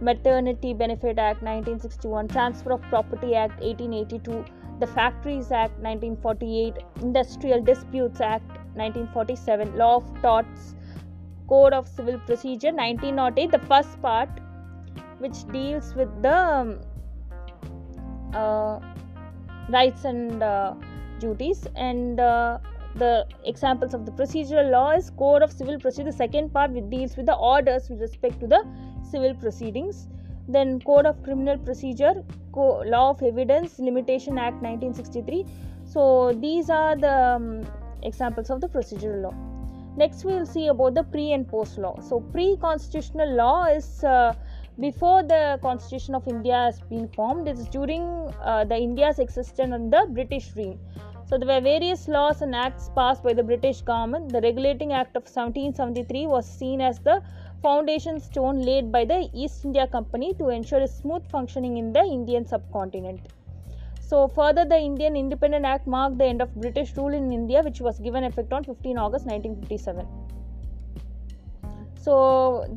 maternity 0.00 0.72
benefit 0.72 1.18
act 1.18 1.42
1961 1.42 2.28
transfer 2.28 2.72
of 2.72 2.80
property 2.82 3.34
act 3.34 3.60
1882 3.60 4.44
the 4.80 4.86
factories 4.86 5.52
act 5.52 5.78
1948 5.80 6.74
industrial 7.02 7.62
disputes 7.62 8.20
act 8.20 8.48
1947 8.76 9.76
law 9.76 9.96
of 9.96 10.22
torts 10.22 10.74
code 11.48 11.72
of 11.74 11.86
civil 11.86 12.18
procedure 12.20 12.72
1908 12.72 13.50
the 13.50 13.58
first 13.66 14.00
part 14.00 14.28
which 15.18 15.46
deals 15.52 15.94
with 15.94 16.10
the 16.22 16.78
uh, 18.34 18.80
rights 19.68 20.04
and 20.04 20.42
uh, 20.42 20.74
duties. 21.18 21.66
And 21.76 22.20
uh, 22.20 22.58
the 22.94 23.26
examples 23.44 23.94
of 23.94 24.06
the 24.06 24.12
procedural 24.12 24.70
law 24.70 24.92
is 24.92 25.10
code 25.10 25.42
of 25.42 25.52
civil 25.52 25.78
procedure 25.78 26.10
the 26.10 26.16
second 26.16 26.52
part 26.52 26.70
which 26.70 26.88
deals 26.88 27.16
with 27.16 27.26
the 27.26 27.36
orders 27.36 27.90
with 27.90 28.00
respect 28.00 28.40
to 28.40 28.46
the 28.46 28.64
civil 29.10 29.34
proceedings. 29.34 30.08
Then 30.48 30.80
code 30.80 31.06
of 31.06 31.22
criminal 31.22 31.58
procedure 31.58 32.22
Co- 32.52 32.82
law 32.86 33.10
of 33.10 33.22
evidence 33.22 33.78
limitation 33.78 34.38
act 34.38 34.62
1963 34.62 35.44
so 35.86 36.32
these 36.32 36.68
are 36.68 36.96
the 36.96 37.16
um, 37.36 37.66
examples 38.02 38.50
of 38.50 38.60
the 38.60 38.68
procedural 38.68 39.22
law. 39.22 39.34
Next 39.96 40.24
we 40.24 40.34
will 40.34 40.46
see 40.46 40.66
about 40.66 40.94
the 40.94 41.04
pre 41.04 41.32
and 41.32 41.48
post 41.48 41.78
law. 41.78 41.98
So 42.00 42.20
pre 42.20 42.56
constitutional 42.56 43.34
law 43.34 43.64
is 43.64 44.04
uh, 44.04 44.34
before 44.78 45.22
the 45.22 45.58
constitution 45.62 46.14
of 46.14 46.26
india 46.28 46.56
has 46.64 46.80
been 46.90 47.08
formed 47.16 47.48
it's 47.48 47.66
during 47.76 48.02
uh, 48.50 48.62
the 48.70 48.76
india's 48.76 49.18
existence 49.18 49.72
under 49.72 50.02
british 50.06 50.48
reign. 50.54 50.78
So 51.28 51.38
there 51.38 51.48
were 51.48 51.60
various 51.60 52.06
laws 52.06 52.42
and 52.42 52.54
acts 52.54 52.90
passed 52.94 53.22
by 53.24 53.32
the 53.32 53.42
british 53.42 53.80
government. 53.80 54.30
The 54.30 54.40
regulating 54.42 54.92
act 54.92 55.16
of 55.16 55.22
1773 55.22 56.26
was 56.26 56.46
seen 56.46 56.80
as 56.80 57.00
the 57.00 57.20
foundation 57.62 58.20
stone 58.20 58.60
laid 58.68 58.92
by 58.92 59.04
the 59.06 59.30
east 59.32 59.64
india 59.64 59.86
company 59.86 60.34
to 60.34 60.50
ensure 60.50 60.82
a 60.82 60.92
smooth 60.98 61.26
functioning 61.30 61.78
in 61.78 61.92
the 61.92 62.04
indian 62.18 62.46
subcontinent. 62.46 63.20
So 64.00 64.28
further 64.28 64.64
the 64.66 64.78
indian 64.78 65.16
independent 65.16 65.64
act 65.64 65.86
marked 65.86 66.18
the 66.18 66.26
end 66.26 66.42
of 66.42 66.54
british 66.54 66.96
rule 66.98 67.14
in 67.14 67.32
india 67.32 67.62
which 67.62 67.80
was 67.80 67.98
given 67.98 68.24
effect 68.24 68.52
on 68.52 68.62
15 68.62 68.98
august 68.98 69.26
1957 69.26 70.06
so 72.06 72.16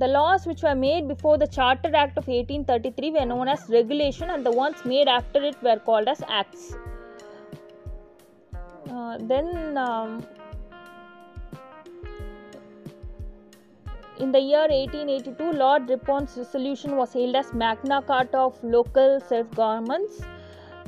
the 0.01 0.07
laws 0.07 0.47
which 0.47 0.61
were 0.63 0.75
made 0.75 1.07
before 1.07 1.37
the 1.37 1.45
Charter 1.45 1.89
Act 2.03 2.17
of 2.17 2.27
1833 2.27 3.11
were 3.11 3.25
known 3.31 3.47
as 3.47 3.63
regulation, 3.69 4.31
and 4.31 4.43
the 4.43 4.51
ones 4.51 4.83
made 4.83 5.07
after 5.07 5.43
it 5.49 5.61
were 5.61 5.77
called 5.77 6.07
as 6.07 6.23
acts. 6.27 6.73
Uh, 8.91 9.17
then, 9.31 9.77
um, 9.77 10.25
in 14.19 14.31
the 14.31 14.39
year 14.39 14.67
1882, 14.67 15.51
Lord 15.51 15.87
Ripon's 15.87 16.35
resolution 16.35 16.95
was 16.95 17.13
hailed 17.13 17.35
as 17.35 17.53
Magna 17.53 18.01
Carta 18.01 18.39
of 18.39 18.63
local 18.63 19.19
self-governments. 19.19 20.23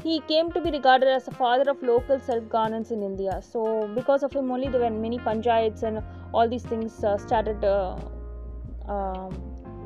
He 0.02 0.20
came 0.22 0.52
to 0.54 0.62
be 0.62 0.72
regarded 0.72 1.10
as 1.10 1.26
the 1.26 1.36
father 1.44 1.70
of 1.70 1.84
local 1.84 2.20
self-governance 2.20 2.90
in 2.90 3.04
India. 3.04 3.40
So, 3.44 3.88
because 3.94 4.24
of 4.24 4.34
him 4.34 4.50
only, 4.50 4.68
there 4.70 4.82
were 4.82 4.90
many 4.90 5.20
panchayats 5.20 5.84
and 5.84 6.02
all 6.34 6.50
these 6.50 6.64
things 6.64 7.04
uh, 7.04 7.20
started. 7.20 7.64
Uh, 7.64 7.98
um, 8.92 9.32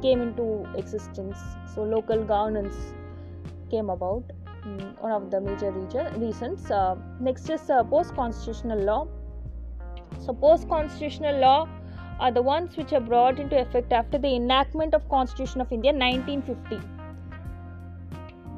came 0.01 0.21
into 0.21 0.65
existence. 0.77 1.37
So 1.73 1.83
local 1.83 2.23
governance 2.23 2.75
came 3.69 3.89
about. 3.89 4.23
Um, 4.63 4.79
one 4.99 5.11
of 5.11 5.29
the 5.31 5.39
major 5.41 5.71
reasons. 6.17 6.71
Uh, 6.71 6.95
next 7.19 7.49
is 7.49 7.69
uh, 7.69 7.83
post-constitutional 7.83 8.79
law. 8.79 9.07
So 10.25 10.33
post-constitutional 10.33 11.39
law 11.39 11.67
are 12.19 12.31
the 12.31 12.41
ones 12.41 12.77
which 12.77 12.93
are 12.93 12.99
brought 12.99 13.39
into 13.39 13.59
effect 13.59 13.91
after 13.91 14.17
the 14.17 14.35
enactment 14.35 14.93
of 14.93 15.07
Constitution 15.09 15.61
of 15.61 15.71
India 15.71 15.91
1950. 15.91 16.79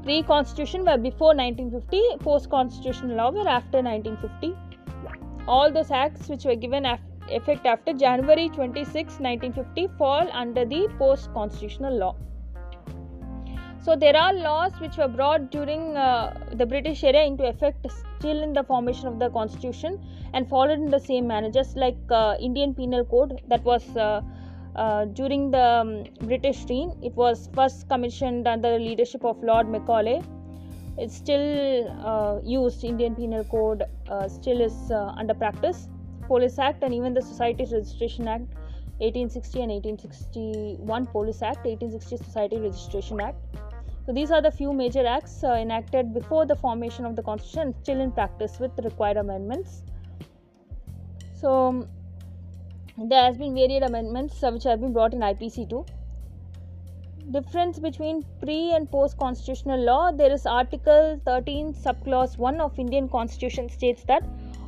Pre-constitution 0.03 0.85
were 0.85 0.97
before 0.97 1.35
1950, 1.35 2.23
post-constitutional 2.23 3.17
law 3.17 3.31
were 3.31 3.47
after 3.47 3.81
1950. 3.81 4.55
All 5.47 5.71
those 5.71 5.91
acts 5.91 6.29
which 6.29 6.45
were 6.45 6.55
given 6.55 6.85
after 6.85 7.06
effect 7.29 7.65
after 7.65 7.93
January 7.93 8.49
26, 8.49 9.19
1950 9.19 9.87
fall 9.97 10.29
under 10.31 10.65
the 10.65 10.87
post 10.97 11.33
constitutional 11.33 11.97
law. 11.97 12.15
So 13.81 13.95
there 13.95 14.17
are 14.17 14.33
laws 14.33 14.73
which 14.81 14.97
were 14.97 15.07
brought 15.07 15.49
during 15.49 15.95
uh, 15.95 16.37
the 16.53 16.65
British 16.65 17.03
era 17.03 17.23
into 17.25 17.45
effect 17.45 17.85
still 18.19 18.43
in 18.43 18.51
the 18.51 18.63
formation 18.63 19.07
of 19.07 19.17
the 19.17 19.29
constitution 19.29 19.99
and 20.33 20.49
followed 20.49 20.79
in 20.79 20.89
the 20.91 20.99
same 20.99 21.25
manner 21.25 21.49
just 21.49 21.77
like 21.77 21.95
uh, 22.09 22.35
Indian 22.39 22.73
Penal 22.73 23.05
Code 23.05 23.41
that 23.47 23.63
was 23.63 23.95
uh, 23.95 24.21
uh 24.75 25.05
during 25.05 25.51
the 25.51 25.63
um, 25.63 26.03
British 26.27 26.65
reign. 26.69 26.91
It 27.01 27.13
was 27.15 27.49
first 27.53 27.87
commissioned 27.87 28.47
under 28.47 28.73
the 28.77 28.79
leadership 28.79 29.23
of 29.23 29.41
Lord 29.41 29.69
Macaulay. 29.69 30.21
It's 30.97 31.15
still 31.15 31.87
uh, 32.05 32.39
used. 32.43 32.83
Indian 32.83 33.15
Penal 33.15 33.45
Code 33.45 33.83
uh, 34.09 34.27
still 34.27 34.59
is 34.59 34.91
under 34.91 35.33
practice 35.33 35.87
Police 36.27 36.59
Act 36.59 36.83
and 36.83 36.93
even 36.93 37.13
the 37.13 37.21
Societies 37.21 37.71
Registration 37.71 38.27
Act 38.27 38.53
1860 38.99 39.61
and 39.61 39.71
1861 39.71 41.05
Police 41.07 41.41
Act 41.41 41.65
1860 41.65 42.17
Society 42.17 42.57
Registration 42.57 43.19
Act. 43.21 43.37
So 44.05 44.13
these 44.13 44.31
are 44.31 44.41
the 44.41 44.51
few 44.51 44.71
major 44.73 45.05
acts 45.05 45.43
uh, 45.43 45.51
enacted 45.53 46.13
before 46.13 46.45
the 46.45 46.55
formation 46.55 47.05
of 47.05 47.15
the 47.15 47.21
constitution 47.21 47.75
still 47.83 47.99
in 47.99 48.11
practice 48.11 48.57
with 48.59 48.71
required 48.83 49.17
amendments. 49.17 49.83
So 51.33 51.67
um, 51.67 51.89
there 52.97 53.23
has 53.23 53.37
been 53.37 53.53
varied 53.53 53.83
amendments 53.83 54.41
uh, 54.41 54.49
which 54.51 54.63
have 54.63 54.81
been 54.81 54.93
brought 54.93 55.13
in 55.13 55.19
IPC 55.19 55.69
too. 55.69 55.85
Difference 57.31 57.77
between 57.77 58.23
pre 58.41 58.73
and 58.73 58.89
post 58.89 59.17
constitutional 59.17 59.83
law 59.83 60.11
there 60.11 60.31
is 60.31 60.45
article 60.45 61.19
13 61.25 61.73
subclause 61.73 62.37
1 62.37 62.61
of 62.61 62.79
indian 62.79 63.09
constitution 63.09 63.67
states 63.67 64.05
that 64.05 64.23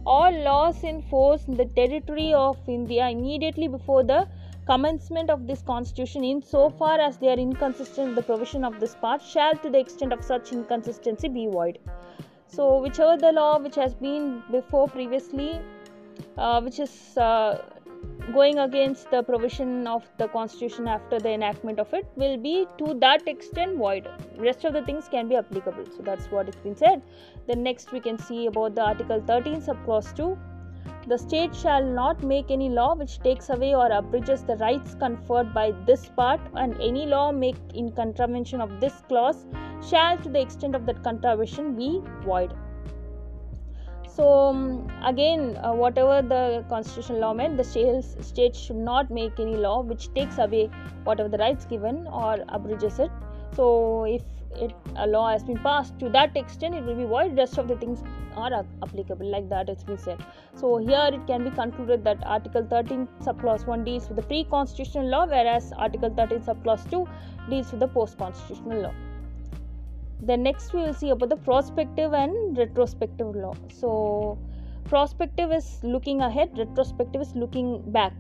all 0.06 0.32
laws 0.44 0.84
in 0.84 1.02
force 1.04 1.46
in 1.48 1.56
the 1.56 1.66
territory 1.66 2.34
of 2.34 2.58
India 2.68 3.08
immediately 3.10 3.68
before 3.68 4.04
the 4.04 4.28
commencement 4.66 5.30
of 5.30 5.48
this 5.48 5.62
constitution 5.64 6.24
in 6.24 6.42
so 6.42 6.70
far 6.70 7.00
as 7.00 7.18
they 7.18 7.30
are 7.30 7.40
inconsistent 7.48 8.08
with 8.08 8.16
the 8.18 8.24
provision 8.24 8.64
of 8.64 8.80
this 8.80 8.96
part 8.96 9.22
shall 9.22 9.56
to 9.56 9.70
the 9.70 9.80
extent 9.80 10.14
of 10.14 10.24
such 10.24 10.52
inconsistency 10.52 11.28
be 11.28 11.48
void. 11.48 11.80
So 12.48 12.82
whichever 12.82 13.18
the 13.18 13.32
law 13.32 13.60
which 13.60 13.76
has 13.76 13.94
been 13.94 14.44
before 14.52 14.88
previously 14.88 15.62
uh, 16.38 16.62
which 16.62 16.80
is 16.80 17.18
uh, 17.18 17.58
going 18.34 18.60
against 18.60 19.10
the 19.12 19.22
provision 19.24 19.88
of 19.88 20.04
the 20.18 20.28
constitution 20.28 20.88
after 20.88 21.20
the 21.20 21.30
enactment 21.30 21.80
of 21.80 21.94
it 21.94 22.06
will 22.16 22.38
be 22.38 22.68
to 22.78 22.94
that 23.00 23.28
extent 23.28 23.78
void. 23.78 24.08
Rest 24.38 24.66
of 24.66 24.74
the 24.74 24.84
things 24.84 25.08
can 25.10 25.28
be 25.28 25.36
applicable. 25.36 25.86
So 25.98 26.04
that's 26.04 26.26
what 26.28 26.48
it's 26.48 26.58
been 26.58 26.76
said. 26.76 27.02
Then 27.48 27.64
next 27.64 27.92
we 27.92 28.00
can 28.00 28.20
see 28.20 28.46
about 28.46 28.76
the 28.76 28.82
article 28.82 29.24
13 29.26 29.62
sub 29.62 29.84
clause 29.86 30.14
2 30.14 30.38
the 31.08 31.18
state 31.18 31.56
shall 31.56 31.84
not 31.84 32.22
make 32.22 32.52
any 32.52 32.70
law 32.70 32.94
which 32.94 33.20
takes 33.20 33.50
away 33.50 33.74
or 33.74 33.92
abridges 33.92 34.44
the 34.44 34.56
rights 34.58 34.96
conferred 34.96 35.54
by 35.54 35.72
this 35.88 36.10
part 36.10 36.40
and 36.56 36.80
any 36.80 37.06
law 37.06 37.32
made 37.32 37.58
in 37.74 37.92
contravention 37.94 38.62
of 38.62 38.80
this 38.80 39.02
clause 39.08 39.46
shall 39.90 40.18
to 40.18 40.30
the 40.30 40.40
extent 40.40 40.76
of 40.76 40.86
that 40.86 41.02
contravention 41.04 41.76
be 41.76 42.02
void 42.24 42.54
so 44.20 44.30
um, 44.50 44.88
again 45.10 45.58
uh, 45.64 45.72
whatever 45.72 46.16
the 46.22 46.66
constitutional 46.68 47.20
law 47.20 47.34
meant 47.34 47.56
the 47.56 47.64
state 47.64 48.54
should 48.54 48.82
not 48.88 49.10
make 49.10 49.40
any 49.40 49.56
law 49.56 49.82
which 49.82 50.14
takes 50.14 50.38
away 50.38 50.70
whatever 51.06 51.30
the 51.30 51.38
rights 51.38 51.66
given 51.66 52.06
or 52.08 52.36
abridges 52.50 53.00
it. 53.00 53.10
So 53.56 54.04
if 54.04 54.22
it, 54.56 54.74
a 54.98 55.08
law 55.08 55.30
has 55.30 55.44
been 55.44 55.58
passed 55.60 55.98
to 56.00 56.10
that 56.10 56.36
extent 56.36 56.76
it 56.76 56.84
will 56.84 56.96
be 56.96 57.06
void. 57.06 57.38
Rest 57.38 57.58
of 57.58 57.70
the 57.70 57.78
things 57.78 58.04
are 58.36 58.66
applicable 58.84 59.32
like 59.32 59.48
that 59.50 59.70
it's 59.70 59.86
been 59.86 59.98
said. 59.98 60.22
So 60.54 60.78
here 60.78 61.10
it 61.14 61.26
can 61.26 61.46
be 61.46 61.52
concluded 61.52 62.04
that 62.04 62.22
article 62.26 62.68
13 62.70 63.08
subclause 63.22 63.68
1 63.68 63.86
deals 63.86 64.10
with 64.10 64.18
the 64.18 64.24
pre-constitutional 64.24 65.08
law 65.08 65.28
whereas 65.28 65.72
article 65.78 66.14
13 66.14 66.42
subclause 66.42 66.90
2 66.92 67.08
deals 67.50 67.72
with 67.72 67.80
the 67.80 67.88
post-constitutional 67.88 68.82
law 68.82 68.94
then 70.22 70.44
next 70.44 70.74
we 70.74 70.82
will 70.82 70.94
see 70.94 71.10
about 71.10 71.30
the 71.30 71.38
prospective 71.38 72.14
and 72.14 72.58
retrospective 72.58 73.36
law 73.36 73.54
so 73.72 74.38
prospective 74.90 75.52
is 75.52 75.80
looking 75.84 76.22
ahead, 76.22 76.50
retrospective 76.58 77.22
is 77.22 77.36
looking 77.36 77.82
back 77.92 78.14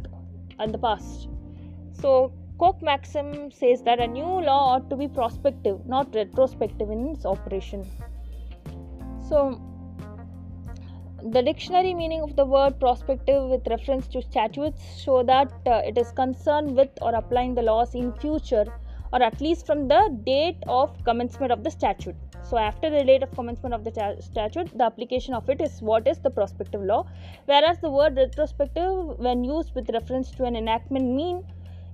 in 0.59 0.71
the 0.71 0.77
past. 0.77 1.27
So, 1.91 2.31
Coke 2.59 2.81
maxim 2.83 3.51
says 3.51 3.81
that 3.83 3.99
a 3.99 4.05
new 4.05 4.23
law 4.49 4.75
ought 4.75 4.89
to 4.91 4.95
be 4.95 5.07
prospective, 5.07 5.85
not 5.87 6.13
retrospective 6.13 6.91
in 6.91 7.07
its 7.07 7.25
operation. 7.25 7.85
So, 9.27 9.59
the 11.31 11.41
dictionary 11.41 11.93
meaning 11.95 12.21
of 12.21 12.35
the 12.35 12.45
word 12.45 12.79
prospective 12.79 13.49
with 13.49 13.67
reference 13.67 14.07
to 14.09 14.21
statutes 14.21 14.81
show 15.01 15.23
that 15.23 15.51
uh, 15.65 15.81
it 15.83 15.97
is 15.97 16.11
concerned 16.11 16.75
with 16.75 16.89
or 17.01 17.15
applying 17.15 17.55
the 17.55 17.63
laws 17.63 17.95
in 17.95 18.13
future 18.13 18.65
or 19.11 19.21
at 19.23 19.41
least 19.41 19.65
from 19.65 19.87
the 19.87 20.01
date 20.25 20.63
of 20.67 20.91
commencement 21.03 21.51
of 21.51 21.63
the 21.63 21.71
statute. 21.71 22.15
So 22.43 22.57
after 22.57 22.89
the 22.89 23.03
date 23.03 23.23
of 23.23 23.31
commencement 23.31 23.73
of 23.75 23.83
the 23.83 24.17
statute 24.21 24.77
the 24.77 24.83
application 24.83 25.33
of 25.33 25.49
it 25.49 25.61
is 25.61 25.79
what 25.81 26.07
is 26.07 26.19
the 26.19 26.29
prospective 26.29 26.81
law. 26.81 27.05
Whereas 27.45 27.79
the 27.79 27.89
word 27.89 28.15
retrospective 28.17 29.19
when 29.19 29.43
used 29.43 29.73
with 29.75 29.89
reference 29.89 30.31
to 30.31 30.45
an 30.45 30.55
enactment 30.55 31.05
mean 31.05 31.43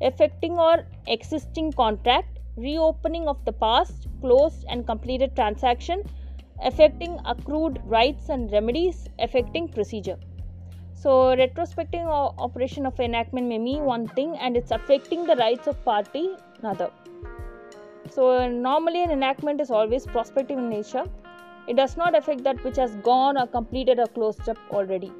affecting 0.02 0.54
or 0.54 0.86
existing 1.08 1.72
contract 1.74 2.40
reopening 2.58 3.28
of 3.28 3.44
the 3.46 3.52
past 3.52 4.08
closed 4.22 4.66
and 4.70 4.86
completed 4.86 5.36
transaction 5.36 6.04
affecting 6.64 7.20
accrued 7.26 7.82
rights 7.86 8.30
and 8.30 8.52
remedies 8.52 9.08
affecting 9.20 9.68
procedure. 9.68 10.18
So 10.94 11.36
retrospective 11.36 12.08
operation 12.08 12.86
of 12.86 13.00
enactment 13.00 13.48
may 13.48 13.60
mean 13.60 13.84
one 13.84 14.08
thing 14.08 14.38
and 14.38 14.56
it's 14.56 14.72
affecting 14.72 15.26
the 15.26 15.36
rights 15.36 15.68
of 15.68 15.84
party 15.84 16.30
another. 16.60 16.90
So 18.12 18.48
normally 18.48 19.04
an 19.04 19.12
enactment 19.12 19.62
is 19.62 19.72
always 19.72 20.06
prospective 20.06 20.58
in 20.58 20.70
nature. 20.70 21.06
It 21.68 21.76
does 21.76 21.98
not 21.98 22.16
affect 22.16 22.44
that 22.44 22.64
which 22.64 22.78
has 22.78 22.96
gone 22.98 23.38
or 23.38 23.48
completed 23.48 24.00
or 24.00 24.08
closed 24.08 24.48
up 24.48 24.58
already. 24.72 25.12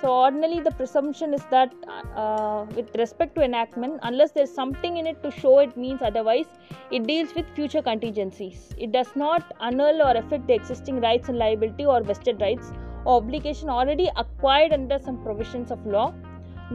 So 0.00 0.10
ordinarily 0.10 0.60
the 0.60 0.70
presumption 0.70 1.32
is 1.32 1.42
that 1.50 1.72
uh, 2.14 2.66
with 2.76 2.94
respect 2.94 3.34
to 3.36 3.42
enactment 3.42 4.00
unless 4.02 4.32
there's 4.32 4.52
something 4.52 4.98
in 4.98 5.06
it 5.06 5.22
to 5.22 5.30
show 5.30 5.60
it 5.60 5.76
means 5.78 6.02
otherwise 6.02 6.44
it 6.90 7.06
deals 7.06 7.34
with 7.34 7.46
future 7.54 7.80
contingencies. 7.80 8.74
It 8.76 8.92
does 8.92 9.08
not 9.16 9.54
annul 9.62 10.02
or 10.02 10.14
affect 10.14 10.46
the 10.46 10.52
existing 10.52 11.00
rights 11.00 11.30
and 11.30 11.38
liability 11.38 11.86
or 11.86 12.02
vested 12.02 12.38
rights 12.42 12.70
or 13.06 13.16
obligation 13.16 13.70
already 13.70 14.10
acquired 14.16 14.72
under 14.72 14.98
some 14.98 15.22
provisions 15.22 15.70
of 15.70 15.86
law 15.86 16.12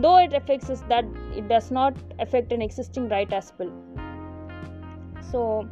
though 0.01 0.17
it 0.17 0.33
affects 0.33 0.69
is 0.69 0.81
that 0.89 1.05
it 1.35 1.47
does 1.47 1.71
not 1.71 1.95
affect 2.19 2.51
an 2.51 2.61
existing 2.61 3.09
right 3.09 3.31
as 3.31 3.53
well. 3.57 3.71
So 5.31 5.67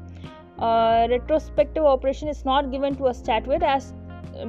uh, 0.59 1.07
retrospective 1.09 1.83
operation 1.83 2.27
is 2.27 2.45
not 2.45 2.71
given 2.71 2.95
to 2.95 3.07
a 3.07 3.13
statute 3.13 3.63
as 3.63 3.93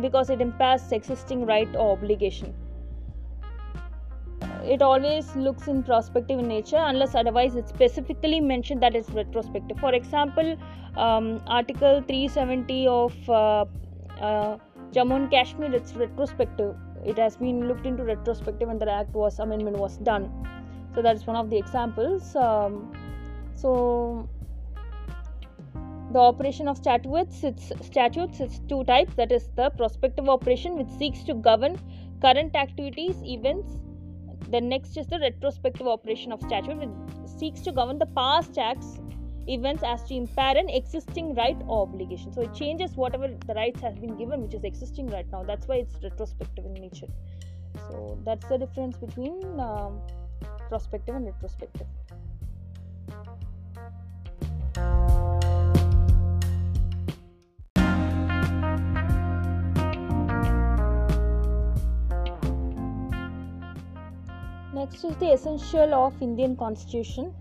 because 0.00 0.30
it 0.30 0.40
impairs 0.40 0.90
existing 0.92 1.46
right 1.46 1.68
or 1.74 1.92
obligation. 1.92 2.54
It 4.64 4.82
always 4.82 5.34
looks 5.34 5.66
in 5.68 5.82
prospective 5.82 6.38
in 6.38 6.48
nature 6.48 6.76
unless 6.76 7.14
otherwise 7.14 7.54
it's 7.54 7.70
specifically 7.70 8.40
mentioned 8.40 8.82
that 8.82 8.94
it's 8.94 9.08
retrospective. 9.10 9.78
For 9.78 9.94
example 9.94 10.56
um, 10.96 11.40
article 11.46 12.02
370 12.06 12.86
of 12.88 13.30
uh, 13.30 13.64
uh, 14.20 14.58
jammu 14.92 15.16
and 15.16 15.30
kashmir 15.30 15.72
it's 15.72 15.94
retrospective 15.94 16.74
it 17.04 17.18
has 17.18 17.36
been 17.36 17.68
looked 17.68 17.86
into 17.86 18.04
retrospective 18.04 18.68
and 18.68 18.80
the 18.80 18.90
act 18.90 19.14
was 19.14 19.38
amendment 19.38 19.78
was 19.78 19.96
done. 19.98 20.30
So 20.94 21.02
that's 21.02 21.26
one 21.26 21.36
of 21.36 21.50
the 21.50 21.56
examples 21.56 22.34
um, 22.36 22.92
so 23.54 24.28
the 26.12 26.18
operation 26.18 26.68
of 26.68 26.76
statutes 26.76 27.42
its 27.44 27.72
statutes 27.82 28.40
it's 28.40 28.60
two 28.68 28.82
types 28.84 29.14
that 29.14 29.30
is 29.30 29.48
the 29.56 29.68
prospective 29.70 30.28
operation 30.28 30.76
which 30.78 30.88
seeks 30.98 31.22
to 31.24 31.34
govern 31.34 31.78
current 32.22 32.56
activities 32.56 33.16
events 33.24 33.74
the 34.50 34.60
next 34.60 34.96
is 34.96 35.06
the 35.08 35.18
retrospective 35.18 35.86
operation 35.86 36.32
of 36.32 36.40
statute 36.40 36.78
which 36.78 37.28
seeks 37.38 37.60
to 37.60 37.72
govern 37.72 37.98
the 37.98 38.06
past 38.06 38.56
acts 38.56 39.00
events 39.48 39.82
as 39.82 40.04
to 40.04 40.14
impair 40.14 40.56
an 40.56 40.68
existing 40.68 41.34
right 41.34 41.56
or 41.66 41.82
obligation. 41.82 42.32
So 42.32 42.42
it 42.42 42.54
changes 42.54 42.96
whatever 42.96 43.28
the 43.46 43.54
rights 43.54 43.80
has 43.80 43.98
been 43.98 44.16
given 44.16 44.42
which 44.42 44.54
is 44.54 44.64
existing 44.64 45.08
right 45.08 45.26
now. 45.32 45.42
That's 45.42 45.66
why 45.66 45.76
it's 45.76 45.94
retrospective 46.02 46.64
in 46.64 46.74
nature. 46.74 47.08
So 47.88 48.18
that's 48.24 48.46
the 48.48 48.58
difference 48.58 48.96
between 48.96 49.58
um, 49.58 50.00
prospective 50.68 51.14
and 51.14 51.26
retrospective. 51.26 51.86
Next 64.74 65.04
is 65.04 65.16
the 65.16 65.32
essential 65.32 65.92
of 65.94 66.22
Indian 66.22 66.54
Constitution 66.56 67.34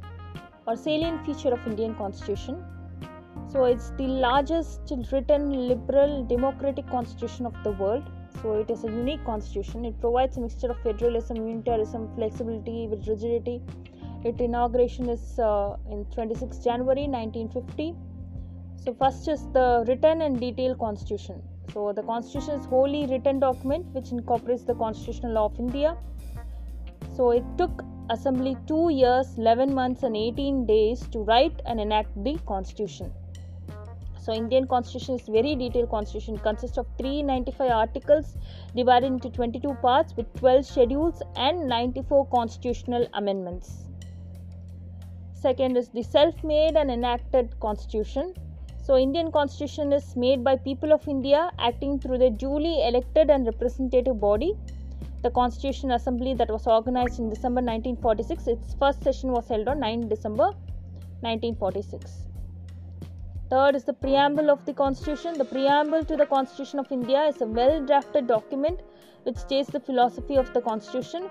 or 0.68 0.76
salient 0.76 1.26
feature 1.26 1.54
of 1.54 1.66
Indian 1.66 1.96
Constitution. 1.96 2.64
So 3.52 3.64
it's 3.64 3.92
the 3.92 4.08
largest 4.08 4.92
written 5.12 5.68
liberal 5.68 6.26
democratic 6.26 6.88
constitution 6.90 7.46
of 7.46 7.54
the 7.64 7.72
world. 7.72 8.04
So 8.42 8.54
it 8.60 8.70
is 8.70 8.84
a 8.84 8.88
unique 8.88 9.24
constitution. 9.26 9.86
It 9.86 10.00
provides 10.02 10.38
a 10.38 10.42
mixture 10.42 10.70
of 10.70 10.80
federalism, 10.84 11.38
unitarism, 11.38 12.14
flexibility 12.16 12.88
with 12.88 13.08
rigidity. 13.08 13.62
Its 14.24 14.42
inauguration 14.42 15.10
is 15.10 15.40
uh, 15.40 15.78
in 15.90 16.06
26 16.06 16.58
January 16.58 17.08
1950. 17.08 17.96
So 18.76 18.94
first 18.94 19.28
is 19.28 19.48
the 19.54 19.86
written 19.88 20.22
and 20.22 20.40
detailed 20.40 20.80
constitution. 20.80 21.42
So 21.74 21.94
the 21.94 22.04
constitution 22.04 22.60
is 22.60 22.66
wholly 22.66 23.08
written 23.08 23.40
document 23.40 23.86
which 23.94 24.12
incorporates 24.12 24.64
the 24.64 24.76
constitutional 24.76 25.34
law 25.34 25.46
of 25.46 25.60
India 25.60 25.98
so 27.18 27.32
it 27.32 27.44
took 27.58 27.84
assembly 28.10 28.58
2 28.68 28.90
years, 28.90 29.38
11 29.38 29.74
months 29.74 30.04
and 30.04 30.16
18 30.16 30.66
days 30.66 31.08
to 31.10 31.20
write 31.20 31.62
and 31.66 31.80
enact 31.80 32.12
the 32.24 32.38
constitution. 32.46 33.14
So 34.20 34.34
Indian 34.34 34.68
constitution 34.68 35.16
is 35.16 35.28
very 35.28 35.56
detailed 35.56 35.90
constitution 35.90 36.36
it 36.36 36.44
consists 36.44 36.78
of 36.78 36.86
395 36.98 37.72
articles 37.72 38.36
divided 38.76 39.08
into 39.08 39.30
22 39.30 39.74
parts 39.76 40.14
with 40.18 40.34
12 40.34 40.66
schedules 40.66 41.22
and 41.38 41.68
94 41.70 42.28
constitutional 42.28 43.08
amendments. 43.14 43.86
Second 45.34 45.78
is 45.78 45.88
the 45.90 46.04
self-made 46.04 46.76
and 46.76 46.92
enacted 46.92 47.58
constitution. 47.62 48.34
So 48.84 48.98
Indian 48.98 49.32
constitution 49.32 49.94
is 49.94 50.16
made 50.16 50.44
by 50.44 50.58
people 50.58 50.92
of 50.92 51.08
India 51.08 51.50
acting 51.58 52.00
through 52.00 52.18
the 52.18 52.30
duly 52.30 52.86
elected 52.86 53.30
and 53.30 53.46
representative 53.46 54.20
body 54.20 54.56
the 55.24 55.32
Constitution 55.32 55.92
Assembly 55.92 56.34
that 56.36 56.50
was 56.50 56.68
organized 56.68 57.20
in 57.20 57.30
December 57.30 57.62
1946. 57.62 58.48
Its 58.48 58.76
first 58.76 59.04
session 59.04 59.32
was 59.32 59.48
held 59.48 59.68
on 59.68 59.80
9 59.80 60.08
December 60.10 60.52
1946. 61.22 62.28
Third 63.50 63.76
is 63.76 63.86
the 63.86 63.94
preamble 63.94 64.52
of 64.52 64.66
the 64.66 64.74
Constitution. 64.74 65.38
The 65.38 65.46
preamble 65.46 66.04
to 66.06 66.18
the 66.18 66.26
Constitution 66.26 66.80
of 66.80 66.92
India 66.92 67.24
is 67.24 67.42
a 67.42 67.46
well 67.46 67.86
drafted 67.86 68.28
document 68.28 68.82
which 69.24 69.38
states 69.38 69.70
the 69.70 69.80
philosophy 69.80 70.36
of 70.36 70.54
the 70.54 70.62
Constitution. 70.62 71.30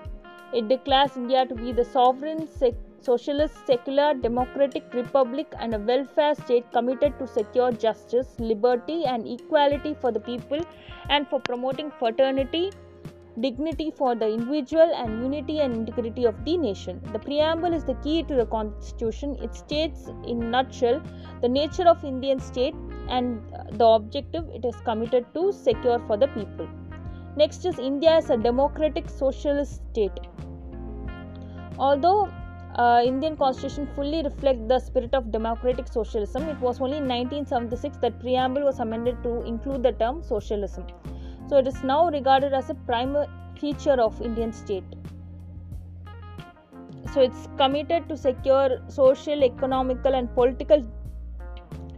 It 0.53 0.67
declares 0.67 1.15
India 1.15 1.45
to 1.45 1.55
be 1.55 1.71
the 1.71 1.85
sovereign, 1.85 2.47
sec- 2.47 2.73
socialist, 3.01 3.55
secular, 3.67 4.13
democratic 4.13 4.93
republic 4.93 5.53
and 5.59 5.73
a 5.75 5.79
welfare 5.79 6.35
state 6.35 6.71
committed 6.71 7.17
to 7.19 7.27
secure 7.27 7.71
justice, 7.71 8.27
liberty, 8.39 9.05
and 9.05 9.27
equality 9.27 9.93
for 9.93 10.11
the 10.11 10.19
people 10.19 10.65
and 11.09 11.27
for 11.27 11.39
promoting 11.39 11.91
fraternity, 11.99 12.71
dignity 13.39 13.91
for 13.95 14.15
the 14.15 14.27
individual 14.27 14.91
and 14.95 15.21
unity 15.21 15.59
and 15.59 15.73
integrity 15.75 16.25
of 16.25 16.43
the 16.43 16.57
nation. 16.57 17.01
The 17.13 17.19
preamble 17.19 17.73
is 17.73 17.83
the 17.83 17.93
key 17.95 18.23
to 18.23 18.35
the 18.35 18.45
constitution. 18.45 19.37
It 19.41 19.53
states 19.55 20.09
in 20.25 20.49
nutshell 20.51 21.01
the 21.41 21.49
nature 21.49 21.87
of 21.87 22.03
Indian 22.03 22.39
state 22.39 22.75
and 23.09 23.41
the 23.73 23.85
objective 23.85 24.45
it 24.53 24.65
is 24.65 24.75
committed 24.85 25.25
to 25.35 25.51
secure 25.53 25.99
for 26.07 26.17
the 26.17 26.27
people. 26.29 26.67
Next 27.35 27.65
is 27.65 27.77
India 27.77 28.11
as 28.11 28.31
a 28.31 28.37
democratic 28.37 29.09
socialist 29.09 29.81
state. 29.91 30.19
Although 31.77 32.31
uh, 32.75 33.01
Indian 33.05 33.37
constitution 33.37 33.87
fully 33.95 34.23
reflects 34.23 34.67
the 34.67 34.79
spirit 34.79 35.13
of 35.13 35.31
democratic 35.31 35.87
socialism, 35.87 36.43
it 36.43 36.59
was 36.59 36.81
only 36.81 36.97
in 36.97 37.07
1976 37.07 37.97
that 37.97 38.19
preamble 38.19 38.63
was 38.63 38.79
amended 38.79 39.21
to 39.21 39.41
include 39.43 39.83
the 39.83 39.91
term 39.91 40.23
socialism. 40.23 40.85
So 41.49 41.57
it 41.57 41.67
is 41.67 41.83
now 41.83 42.09
regarded 42.09 42.53
as 42.53 42.69
a 42.69 42.75
primary 42.75 43.27
feature 43.59 43.99
of 44.01 44.21
Indian 44.21 44.51
state. 44.51 44.83
So 47.13 47.21
it's 47.21 47.47
committed 47.57 48.09
to 48.09 48.17
secure 48.17 48.81
social, 48.89 49.43
economical, 49.43 50.13
and 50.13 50.33
political 50.35 50.85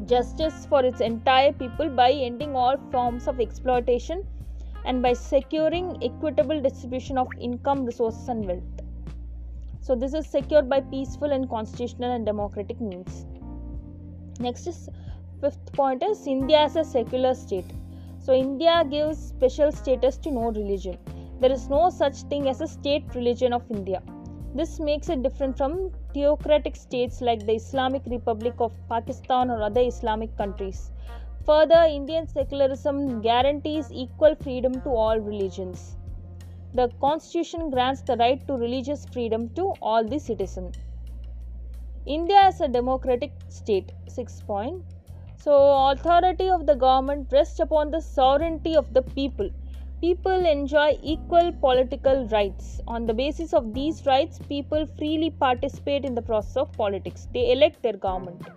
justice 0.06 0.66
for 0.66 0.86
its 0.86 1.02
entire 1.02 1.52
people 1.52 1.90
by 1.90 2.12
ending 2.12 2.56
all 2.56 2.78
forms 2.92 3.28
of 3.28 3.40
exploitation 3.40 4.26
and 4.86 5.02
by 5.02 5.14
securing 5.14 5.98
equitable 6.04 6.62
distribution 6.62 7.18
of 7.18 7.28
income, 7.40 7.86
resources, 7.86 8.30
and 8.30 8.46
wealth. 8.46 8.64
So 9.82 9.96
this 9.96 10.14
is 10.14 10.28
secured 10.28 10.70
by 10.70 10.82
peaceful 10.82 11.32
and 11.32 11.50
constitutional 11.50 12.12
and 12.12 12.26
democratic 12.26 12.80
means. 12.80 13.26
Next 14.40 14.68
is 14.68 14.88
fifth 15.42 15.74
point 15.74 16.04
is 16.04 16.28
India 16.28 16.60
as 16.60 16.76
a 16.76 16.84
secular 16.84 17.34
state. 17.34 17.66
So, 18.30 18.36
India 18.36 18.86
gives 18.88 19.18
special 19.18 19.72
status 19.72 20.15
to 20.18 20.30
no 20.30 20.52
religion. 20.52 21.00
There 21.39 21.52
is 21.52 21.68
no 21.68 21.89
such 21.89 22.18
thing 22.34 22.48
as 22.48 22.62
a 22.62 22.68
state 22.68 23.15
religion 23.15 23.54
of 23.54 23.63
India. 23.72 24.04
This 24.54 24.80
makes 24.80 25.10
it 25.10 25.24
different 25.24 25.58
from 25.58 25.89
theocratic 26.13 26.76
states 26.76 27.22
like 27.22 27.48
the 27.48 27.54
Islamic 27.54 28.04
Republic 28.06 28.54
of 28.60 28.72
Pakistan 28.88 29.50
or 29.50 29.63
other 29.63 29.82
Islamic 29.82 30.38
countries. 30.38 30.92
Further, 31.48 31.88
Indian 31.89 32.28
secularism 32.28 33.20
guarantees 33.24 33.92
equal 33.92 34.36
freedom 34.36 34.80
to 34.82 34.89
all 34.89 35.18
religions. 35.18 35.98
The 36.76 36.92
constitution 37.02 37.72
grants 37.72 38.04
the 38.04 38.15
right 38.18 38.46
to 38.46 38.54
religious 38.54 39.08
freedom 39.08 39.50
to 39.56 39.74
all 39.82 40.04
the 40.04 40.20
citizens. 40.20 40.78
India 42.06 42.48
is 42.50 42.62
a 42.62 42.68
democratic 42.68 43.32
state. 43.48 43.92
6 44.08 44.42
point. 44.44 44.84
So, 45.43 45.54
authority 45.91 46.49
of 46.49 46.65
the 46.65 46.75
government 46.75 47.30
rests 47.32 47.62
upon 47.62 47.91
the 47.91 48.02
sovereignty 48.02 48.75
of 48.75 48.93
the 48.93 49.02
people. 49.02 49.49
People 50.02 50.45
enjoy 50.45 50.97
equal 51.02 51.54
political 51.54 52.28
rights. 52.28 52.82
On 52.86 53.06
the 53.06 53.13
basis 53.13 53.54
of 53.54 53.73
these 53.73 54.06
rights, 54.06 54.38
people 54.49 54.86
freely 54.97 55.30
participate 55.30 56.04
in 56.04 56.13
the 56.13 56.21
process 56.21 56.58
of 56.58 56.73
politics. 56.73 57.30
They 57.34 57.54
elect 57.54 57.82
their 57.82 57.93
government. 57.93 58.49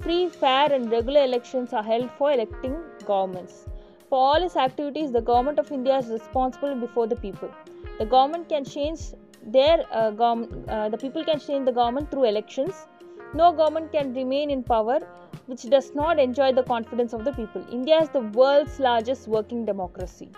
Free, 0.00 0.30
fair, 0.30 0.72
and 0.72 0.90
regular 0.90 1.22
elections 1.22 1.74
are 1.74 1.82
held 1.82 2.10
for 2.12 2.32
electing 2.32 2.76
governments. 3.04 3.66
For 4.08 4.18
all 4.18 4.42
its 4.42 4.56
activities, 4.56 5.12
the 5.12 5.20
government 5.20 5.58
of 5.58 5.70
India 5.70 5.98
is 5.98 6.08
responsible 6.08 6.74
before 6.76 7.06
the 7.06 7.16
people. 7.16 7.50
The 7.98 8.06
government 8.06 8.48
can 8.48 8.64
change 8.64 9.00
their 9.44 9.84
uh, 9.92 10.12
government, 10.12 10.66
uh, 10.70 10.88
the 10.88 10.96
people 10.96 11.24
can 11.24 11.40
change 11.40 11.66
the 11.66 11.72
government 11.72 12.10
through 12.10 12.24
elections. 12.24 12.86
No 13.34 13.52
government 13.52 13.92
can 13.92 14.14
remain 14.14 14.50
in 14.50 14.62
power 14.62 15.00
which 15.46 15.62
does 15.62 15.94
not 15.94 16.18
enjoy 16.18 16.52
the 16.52 16.62
confidence 16.62 17.12
of 17.12 17.24
the 17.24 17.32
people. 17.32 17.64
India 17.70 18.00
is 18.00 18.08
the 18.10 18.20
world's 18.20 18.78
largest 18.78 19.28
working 19.28 19.64
democracy. 19.64 20.30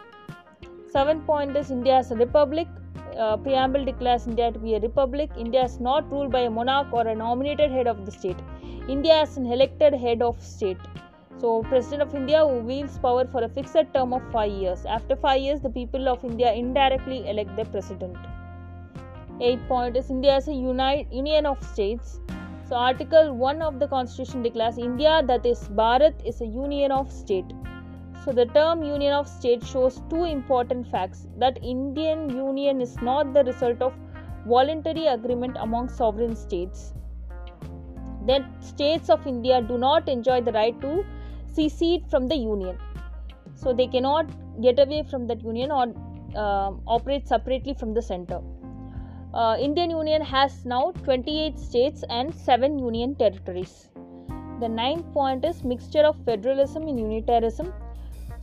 Seventh 0.91 1.27
point 1.27 1.57
is 1.57 1.71
India 1.71 1.99
is 1.99 2.11
a 2.11 2.17
republic. 2.17 2.69
Uh, 3.19 3.37
preamble 3.37 3.85
declares 3.85 4.27
India 4.27 4.51
to 4.51 4.59
be 4.59 4.75
a 4.75 4.81
republic. 4.81 5.31
India 5.39 5.65
is 5.65 5.79
not 5.81 6.11
ruled 6.11 6.33
by 6.33 6.41
a 6.41 6.51
monarch 6.51 6.93
or 6.93 7.07
a 7.07 7.15
nominated 7.15 7.71
head 7.71 7.87
of 7.87 8.05
the 8.07 8.13
state. 8.13 8.37
India 8.89 9.23
is 9.23 9.37
an 9.37 9.47
elected 9.47 9.95
head 9.95 10.23
of 10.23 10.41
state. 10.43 10.79
So, 11.39 11.63
President 11.65 12.03
of 12.03 12.15
India 12.15 12.47
wields 12.47 12.99
power 12.99 13.27
for 13.27 13.43
a 13.43 13.49
fixed 13.49 13.77
term 13.93 14.13
of 14.13 14.23
five 14.33 14.53
years. 14.53 14.87
After 14.87 15.17
five 15.17 15.41
years, 15.41 15.61
the 15.61 15.71
people 15.71 16.09
of 16.09 16.25
India 16.25 16.53
indirectly 16.53 17.29
elect 17.29 17.57
the 17.57 17.65
president. 17.65 18.17
Eighth 19.41 19.67
point 19.67 19.97
is 19.97 20.11
India 20.11 20.37
is 20.37 20.47
a 20.49 20.55
unite, 20.55 21.13
union 21.13 21.45
of 21.45 21.63
states. 21.63 22.21
So, 22.67 22.77
Article 22.77 23.35
1 23.35 23.61
of 23.61 23.79
the 23.79 23.87
Constitution 23.87 24.43
declares 24.43 24.79
India, 24.79 25.23
that 25.27 25.45
is 25.45 25.69
Bharat, 25.69 26.15
is 26.25 26.41
a 26.41 26.47
union 26.47 26.93
of 26.93 27.13
state. 27.13 27.45
So, 28.25 28.33
the 28.33 28.47
term 28.47 28.83
union 28.83 29.13
of 29.13 29.29
state 29.29 29.63
shows 29.63 30.01
two 30.09 30.25
important 30.25 30.91
facts 30.91 31.27
that 31.37 31.63
Indian 31.63 32.31
union 32.31 32.81
is 32.81 32.97
not 33.03 33.35
the 33.35 33.45
result 33.45 33.83
of 33.83 33.93
voluntary 34.47 35.09
agreement 35.09 35.59
among 35.61 35.91
sovereign 35.91 36.35
states. 36.35 36.95
That 38.27 38.47
states 38.65 39.11
of 39.11 39.27
India 39.27 39.61
do 39.61 39.77
not 39.77 40.09
enjoy 40.09 40.41
the 40.41 40.53
right 40.53 40.81
to 40.81 41.05
secede 41.53 42.07
from 42.09 42.29
the 42.29 42.37
union. 42.37 42.79
So, 43.57 43.75
they 43.75 43.89
cannot 43.89 44.27
get 44.63 44.79
away 44.79 45.03
from 45.03 45.27
that 45.27 45.43
union 45.43 45.71
or 45.71 45.93
uh, 46.35 46.73
operate 46.87 47.29
separately 47.29 47.75
from 47.75 47.93
the 47.93 48.01
center 48.01 48.41
uh, 49.35 49.57
Indian 49.59 49.91
Union 49.91 50.23
has 50.23 50.65
now 50.65 50.93
28 51.03 51.59
states 51.59 52.05
and 52.09 52.33
7 52.33 52.79
union 52.79 53.17
territories. 53.17 53.89
The 54.61 54.69
ninth 54.69 55.13
point 55.13 55.45
is 55.45 55.65
mixture 55.65 56.05
of 56.11 56.25
federalism 56.25 56.87
and 56.87 56.99
unitarism. 56.99 57.73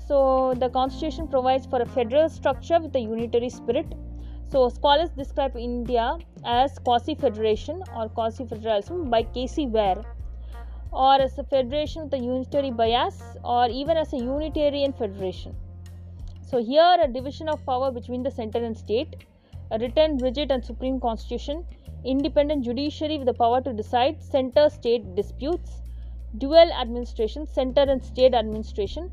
So 0.06 0.54
the 0.56 0.69
constitution 0.69 1.30
provides 1.30 1.65
for 1.65 1.82
a 1.82 1.86
federal 1.86 2.27
structure 2.27 2.80
with 2.82 2.93
a 2.95 2.99
unitary 2.99 3.49
spirit. 3.49 3.86
So 4.49 4.67
scholars 4.67 5.12
describe 5.12 5.56
India 5.56 6.17
as 6.45 6.77
quasi-federation 6.80 7.82
or 7.95 8.10
quasi-federalism 8.10 9.10
by 9.10 9.23
K.C. 9.23 9.67
Wheare 9.67 10.04
or 10.91 11.21
as 11.21 11.38
a 11.39 11.43
federation 11.45 12.04
with 12.04 12.13
a 12.15 12.19
unitary 12.19 12.71
bias 12.71 13.21
or 13.45 13.69
even 13.69 13.95
as 13.95 14.12
a 14.12 14.17
unitarian 14.17 14.91
federation. 14.91 15.56
So 16.45 16.62
here 16.62 16.97
a 17.01 17.08
division 17.08 17.47
of 17.47 17.65
power 17.65 17.91
between 17.91 18.23
the 18.23 18.32
center 18.32 18.62
and 18.62 18.77
state 18.77 19.15
a 19.71 19.79
written, 19.79 20.17
rigid, 20.17 20.51
and 20.51 20.63
supreme 20.63 20.99
constitution, 20.99 21.65
independent 22.03 22.63
judiciary 22.65 23.17
with 23.17 23.27
the 23.27 23.34
power 23.34 23.62
to 23.62 23.71
decide 23.71 24.21
center 24.21 24.69
state 24.69 25.15
disputes, 25.15 25.81
dual 26.38 26.71
administration, 26.73 27.47
center 27.47 27.81
and 27.81 28.03
state 28.03 28.34
administration. 28.34 29.10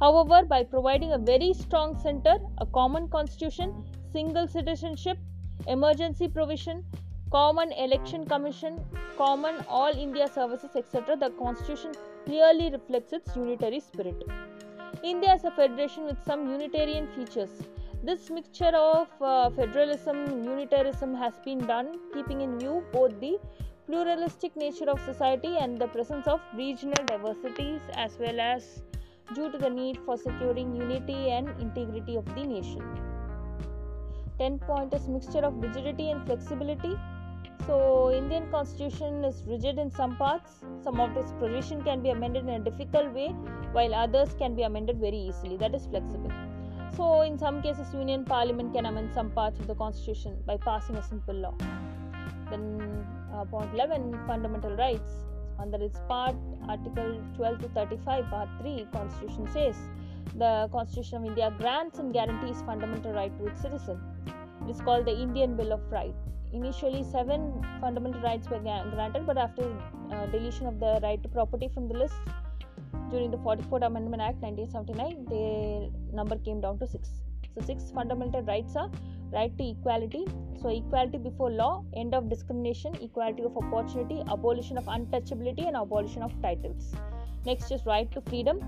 However, 0.00 0.44
by 0.44 0.64
providing 0.64 1.12
a 1.12 1.18
very 1.18 1.54
strong 1.54 1.98
center, 1.98 2.36
a 2.58 2.66
common 2.66 3.08
constitution, 3.08 3.72
single 4.12 4.46
citizenship, 4.46 5.18
emergency 5.66 6.28
provision, 6.28 6.84
common 7.30 7.72
election 7.72 8.26
commission, 8.26 8.84
common 9.16 9.64
all 9.68 9.96
India 9.96 10.28
services, 10.28 10.76
etc., 10.76 11.16
the 11.16 11.30
constitution 11.30 11.92
clearly 12.26 12.70
reflects 12.70 13.12
its 13.12 13.34
unitary 13.34 13.80
spirit. 13.80 14.22
India 15.02 15.34
is 15.34 15.44
a 15.44 15.50
federation 15.52 16.04
with 16.04 16.22
some 16.24 16.50
unitarian 16.50 17.06
features 17.14 17.62
this 18.04 18.30
mixture 18.30 18.74
of 18.74 19.08
uh, 19.20 19.48
federalism, 19.50 20.16
unitarism 20.44 21.16
has 21.16 21.34
been 21.44 21.58
done 21.58 22.00
keeping 22.12 22.40
in 22.40 22.58
view 22.58 22.84
both 22.92 23.18
the 23.20 23.38
pluralistic 23.86 24.56
nature 24.56 24.90
of 24.90 25.00
society 25.00 25.56
and 25.56 25.78
the 25.80 25.86
presence 25.86 26.26
of 26.26 26.40
regional 26.56 27.04
diversities 27.06 27.80
as 27.94 28.18
well 28.18 28.40
as 28.40 28.82
due 29.34 29.52
to 29.52 29.58
the 29.58 29.70
need 29.70 29.98
for 30.04 30.16
securing 30.16 30.74
unity 30.74 31.30
and 31.30 31.48
integrity 31.60 32.16
of 32.16 32.24
the 32.34 32.42
nation. 32.44 32.82
10 34.38 34.58
point 34.60 34.92
is 34.92 35.08
mixture 35.08 35.44
of 35.50 35.54
rigidity 35.62 36.10
and 36.10 36.26
flexibility. 36.26 36.96
So 37.66 38.12
Indian 38.12 38.50
constitution 38.50 39.24
is 39.24 39.44
rigid 39.46 39.78
in 39.78 39.92
some 39.92 40.16
parts. 40.16 40.64
Some 40.82 40.98
of 40.98 41.16
its 41.16 41.30
provision 41.34 41.84
can 41.84 42.02
be 42.02 42.10
amended 42.10 42.48
in 42.48 42.54
a 42.54 42.58
difficult 42.58 43.12
way 43.12 43.28
while 43.70 43.94
others 43.94 44.34
can 44.34 44.56
be 44.56 44.62
amended 44.62 44.98
very 44.98 45.18
easily. 45.18 45.56
That 45.56 45.72
is 45.72 45.86
flexible. 45.86 46.51
So, 46.96 47.22
in 47.22 47.38
some 47.38 47.62
cases, 47.62 47.94
Union 47.94 48.24
Parliament 48.24 48.74
can 48.74 48.84
amend 48.84 49.14
some 49.14 49.30
parts 49.30 49.58
of 49.58 49.66
the 49.66 49.74
Constitution 49.74 50.36
by 50.46 50.58
passing 50.58 50.96
a 50.96 51.02
simple 51.02 51.34
law. 51.34 51.54
Then, 52.50 53.06
uh, 53.34 53.44
point 53.46 53.72
11 53.72 54.26
Fundamental 54.26 54.76
Rights. 54.76 55.12
Under 55.58 55.82
its 55.82 56.00
part, 56.06 56.36
Article 56.68 57.22
12 57.36 57.60
to 57.60 57.68
35, 57.68 58.26
Part 58.26 58.48
3, 58.60 58.86
Constitution 58.92 59.48
says 59.52 59.76
the 60.36 60.68
Constitution 60.72 61.18
of 61.18 61.24
India 61.24 61.54
grants 61.58 61.98
and 61.98 62.12
guarantees 62.12 62.60
fundamental 62.62 63.12
right 63.12 63.36
to 63.38 63.46
its 63.46 63.62
citizen. 63.62 63.98
It 64.66 64.70
is 64.70 64.80
called 64.80 65.06
the 65.06 65.18
Indian 65.18 65.56
Bill 65.56 65.72
of 65.72 65.80
Rights. 65.90 66.28
Initially, 66.52 67.04
seven 67.04 67.64
fundamental 67.80 68.20
rights 68.20 68.50
were 68.50 68.60
granted, 68.60 69.26
but 69.26 69.38
after 69.38 69.64
uh, 70.10 70.26
deletion 70.26 70.66
of 70.66 70.78
the 70.78 71.00
right 71.02 71.22
to 71.22 71.28
property 71.28 71.68
from 71.72 71.88
the 71.88 71.94
list, 71.94 72.14
during 73.12 73.30
the 73.30 73.36
44th 73.46 73.86
Amendment 73.86 74.22
Act 74.22 74.38
1979, 74.42 75.26
their 75.32 75.90
number 76.18 76.36
came 76.38 76.60
down 76.60 76.78
to 76.78 76.86
six. 76.86 77.10
So, 77.54 77.60
six 77.66 77.90
fundamental 77.94 78.42
rights 78.42 78.74
are 78.76 78.90
right 79.30 79.56
to 79.58 79.64
equality, 79.70 80.24
so 80.60 80.70
equality 80.70 81.18
before 81.18 81.50
law, 81.50 81.84
end 81.94 82.14
of 82.14 82.30
discrimination, 82.30 82.94
equality 83.02 83.42
of 83.42 83.56
opportunity, 83.56 84.22
abolition 84.30 84.78
of 84.78 84.84
untouchability, 84.84 85.66
and 85.66 85.76
abolition 85.76 86.22
of 86.22 86.32
titles. 86.40 86.94
Next 87.44 87.70
is 87.70 87.84
right 87.84 88.10
to 88.12 88.22
freedom, 88.22 88.60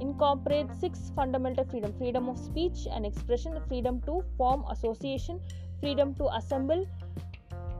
incorporates 0.00 0.80
six 0.80 1.12
fundamental 1.14 1.64
freedom 1.64 1.92
freedom 1.98 2.28
of 2.28 2.38
speech 2.38 2.86
and 2.90 3.06
expression, 3.06 3.60
freedom 3.68 4.00
to 4.02 4.24
form 4.36 4.64
association, 4.70 5.40
freedom 5.80 6.14
to 6.16 6.28
assemble 6.34 6.86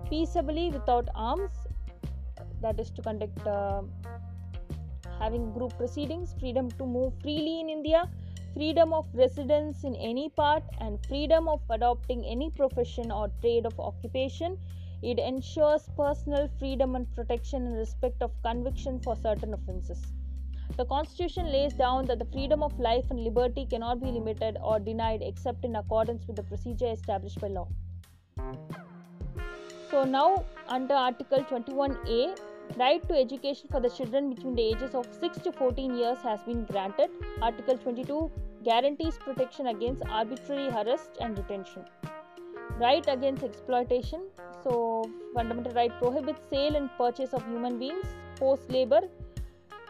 peaceably 0.09 0.71
without 0.71 1.09
arms, 1.17 1.51
that 2.61 2.79
is 2.79 2.91
to 2.91 3.03
conduct. 3.03 3.47
Uh, 3.47 3.83
having 5.19 5.53
group 5.53 5.77
proceedings, 5.77 6.35
freedom 6.39 6.71
to 6.73 6.87
move 6.87 7.13
freely 7.23 7.61
in 7.61 7.69
India, 7.69 8.09
freedom 8.55 8.93
of 8.93 9.07
residence 9.15 9.85
in 9.85 9.95
any 9.97 10.29
part, 10.29 10.63
and 10.81 11.05
freedom 11.07 11.49
of 11.49 11.61
adopting 11.71 12.25
any 12.25 12.51
profession 12.51 13.11
or 13.11 13.31
trade 13.41 13.67
of 13.67 13.79
occupation. 13.81 14.59
It 15.03 15.19
ensures 15.19 15.89
personal 15.97 16.49
freedom 16.59 16.95
and 16.95 17.13
protection 17.15 17.67
in 17.67 17.73
respect 17.73 18.23
of 18.23 18.31
conviction 18.43 19.01
for 19.01 19.17
certain 19.17 19.53
offences. 19.55 20.01
The 20.77 20.87
Constitution 20.87 21.53
lays 21.53 21.75
down 21.75 22.07
that 22.07 22.19
the 22.19 22.25
freedom 22.27 22.63
of 22.63 22.79
life 22.79 23.05
and 23.11 23.21
liberty 23.21 23.67
cannot 23.67 24.01
be 24.01 24.07
limited 24.07 24.57
or 24.63 24.79
denied 24.81 25.21
except 25.23 25.65
in 25.65 25.77
accordance 25.77 26.27
with 26.27 26.37
the 26.37 26.43
procedure 26.45 26.87
established 26.87 27.41
by 27.41 27.49
law. 27.49 27.69
So, 29.91 30.05
now 30.05 30.45
under 30.69 30.95
Article 30.95 31.45
21A, 31.45 32.39
Right 32.79 33.07
to 33.09 33.15
education 33.15 33.69
for 33.71 33.81
the 33.81 33.91
children 33.91 34.31
between 34.31 34.55
the 34.55 34.63
ages 34.63 34.95
of 34.95 35.07
6 35.21 35.39
to 35.41 35.53
14 35.53 35.95
years 35.95 36.19
has 36.23 36.43
been 36.43 36.65
granted. 36.65 37.11
Article 37.43 37.77
22 37.77 38.31
guarantees 38.65 39.19
protection 39.19 39.67
against 39.67 40.03
arbitrary 40.09 40.69
arrest 40.69 41.19
and 41.21 41.37
detention. 41.37 41.85
Right 42.79 43.05
against 43.09 43.43
exploitation. 43.43 44.23
So, 44.65 45.05
fundamental 45.35 45.73
right 45.75 45.93
prohibits 46.01 46.49
sale 46.49 46.77
and 46.77 46.89
purchase 46.97 47.35
of 47.35 47.45
human 47.47 47.79
beings, 47.79 48.07
forced 48.37 48.71
labor, 48.71 49.03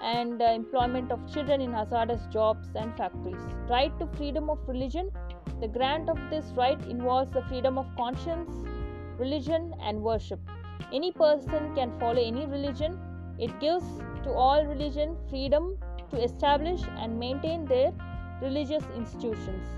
and 0.03 0.43
uh, 0.43 0.47
employment 0.47 1.13
of 1.13 1.33
children 1.33 1.61
in 1.61 1.73
hazardous 1.73 2.27
jobs 2.33 2.69
and 2.75 2.97
factories. 2.97 3.43
Right 3.69 3.97
to 4.01 4.09
freedom 4.17 4.51
of 4.51 4.59
religion. 4.67 5.11
The 5.61 5.69
grant 5.69 6.09
of 6.09 6.19
this 6.31 6.47
right 6.57 6.83
involves 6.87 7.31
the 7.31 7.43
freedom 7.43 7.79
of 7.79 7.87
conscience, 7.97 8.51
religion, 9.19 9.73
and 9.81 10.03
worship. 10.03 10.41
Any 10.93 11.13
person 11.13 11.75
can 11.75 11.93
follow 11.99 12.23
any 12.23 12.47
religion. 12.47 12.99
It 13.39 13.59
gives 13.61 13.85
to 14.25 14.31
all 14.31 14.65
religion 14.65 15.17
freedom 15.29 15.77
to 16.11 16.23
establish 16.23 16.81
and 16.99 17.19
maintain 17.19 17.65
their 17.65 17.93
religious 18.41 18.85
institutions. 18.97 19.69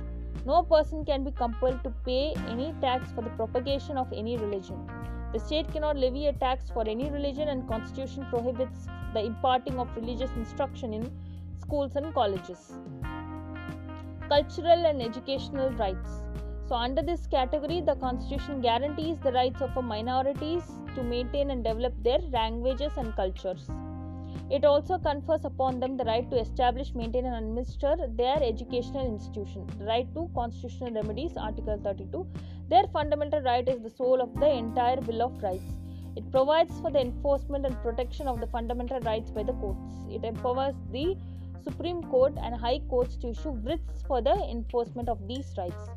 No 0.47 0.63
person 0.63 1.05
can 1.05 1.25
be 1.25 1.31
compelled 1.31 1.83
to 1.85 1.91
pay 2.05 2.35
any 2.49 2.75
tax 2.81 3.11
for 3.13 3.23
the 3.23 3.31
propagation 3.31 3.97
of 3.97 4.13
any 4.13 4.37
religion. 4.37 4.79
The 5.33 5.41
state 5.41 5.73
cannot 5.73 5.97
levy 5.97 6.27
a 6.27 6.33
tax 6.33 6.71
for 6.71 6.87
any 6.89 7.11
religion 7.11 7.49
and 7.49 7.69
constitution 7.69 8.27
prohibits 8.31 8.87
the 9.15 9.25
imparting 9.25 9.79
of 9.79 9.95
religious 9.97 10.31
instruction 10.37 10.93
in 10.93 11.11
schools 11.61 11.97
and 11.97 12.13
colleges. 12.15 12.73
Cultural 14.29 14.87
and 14.87 15.03
educational 15.03 15.71
rights. 15.71 16.24
So, 16.67 16.77
under 16.77 17.03
this 17.03 17.27
category, 17.27 17.83
the 17.83 17.95
Constitution 17.97 18.63
guarantees 18.63 19.19
the 19.19 19.33
rights 19.33 19.61
of 19.61 19.85
minorities 19.85 20.63
to 20.95 21.03
maintain 21.03 21.51
and 21.51 21.63
develop 21.63 21.93
their 22.03 22.21
languages 22.33 22.93
and 22.97 23.15
cultures. 23.15 23.69
It 24.51 24.65
also 24.65 24.99
confers 24.99 25.45
upon 25.45 25.81
them 25.81 25.99
the 25.99 26.05
right 26.05 26.31
to 26.31 26.39
establish, 26.39 26.95
maintain, 26.95 27.27
and 27.27 27.37
administer 27.37 27.97
their 28.09 28.43
educational 28.43 29.07
institution. 29.07 29.67
The 29.79 29.85
right 29.85 30.15
to 30.15 30.31
constitutional 30.35 30.93
remedies, 30.93 31.37
Article 31.37 31.79
32. 31.83 32.27
Their 32.69 32.87
fundamental 32.95 33.43
right 33.43 33.69
is 33.69 33.83
the 33.83 33.91
soul 33.91 34.23
of 34.23 34.35
the 34.41 34.51
entire 34.51 35.03
Bill 35.03 35.23
of 35.23 35.43
Rights. 35.43 35.73
It 36.17 36.31
provides 36.31 36.81
for 36.81 36.91
the 36.91 37.01
enforcement 37.01 37.67
and 37.67 37.77
protection 37.83 38.27
of 38.27 38.41
the 38.41 38.47
fundamental 38.47 39.01
rights 39.01 39.31
by 39.31 39.43
the 39.43 39.53
courts. 39.55 39.93
It 40.11 40.25
empowers 40.25 40.77
the 40.93 41.17
Supreme 41.63 42.03
Court 42.05 42.35
and 42.41 42.55
High 42.55 42.81
Courts 42.89 43.17
to 43.17 43.29
issue 43.29 43.51
writs 43.51 44.03
for 44.07 44.23
the 44.23 44.35
enforcement 44.51 45.11
of 45.11 45.27
these 45.27 45.55
rights. 45.59 45.91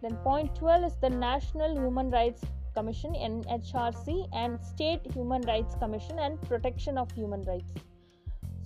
Then, 0.00 0.16
point 0.18 0.54
12 0.54 0.84
is 0.84 0.96
the 1.00 1.10
National 1.10 1.74
Human 1.74 2.10
Rights 2.10 2.42
Commission 2.74 3.14
NHRC 3.14 4.28
and 4.32 4.60
State 4.62 5.00
Human 5.12 5.42
Rights 5.42 5.74
Commission 5.74 6.18
and 6.20 6.40
Protection 6.42 6.96
of 6.96 7.10
Human 7.12 7.42
Rights. 7.42 7.72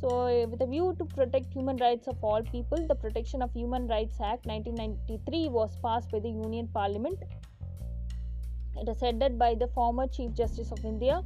So, 0.00 0.46
with 0.48 0.60
a 0.60 0.66
view 0.66 0.94
to 0.98 1.04
protect 1.04 1.52
human 1.54 1.76
rights 1.76 2.08
of 2.08 2.22
all 2.22 2.42
people, 2.42 2.86
the 2.86 2.94
Protection 2.94 3.40
of 3.40 3.52
Human 3.52 3.86
Rights 3.86 4.20
Act 4.20 4.46
1993 4.46 5.48
was 5.48 5.76
passed 5.76 6.10
by 6.10 6.18
the 6.18 6.28
Union 6.28 6.68
Parliament. 6.74 7.18
It 8.76 8.88
is 8.88 9.00
headed 9.00 9.38
by 9.38 9.54
the 9.54 9.68
former 9.68 10.08
Chief 10.08 10.34
Justice 10.34 10.72
of 10.72 10.84
India. 10.84 11.22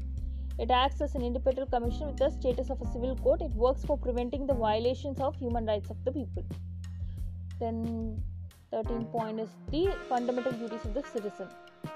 It 0.59 0.71
acts 0.71 1.01
as 1.01 1.14
an 1.14 1.23
independent 1.23 1.71
commission 1.71 2.07
with 2.07 2.19
the 2.19 2.31
status 2.31 2.71
of 2.71 2.81
a 2.81 2.87
civil 2.92 3.16
court. 3.16 3.40
It 3.40 3.53
works 3.53 3.85
for 3.85 3.97
preventing 3.97 4.47
the 4.47 4.55
violations 4.55 5.21
of 5.21 5.35
human 5.37 5.66
rights 5.66 5.90
of 5.90 5.97
the 6.05 6.12
people. 6.12 6.45
Then 7.59 8.23
13 8.72 9.05
point 9.07 9.40
is 9.40 9.48
the 9.70 9.94
fundamental 10.09 10.52
duties 10.52 10.85
of 10.85 10.94
the 10.94 11.02
citizen. 11.12 11.48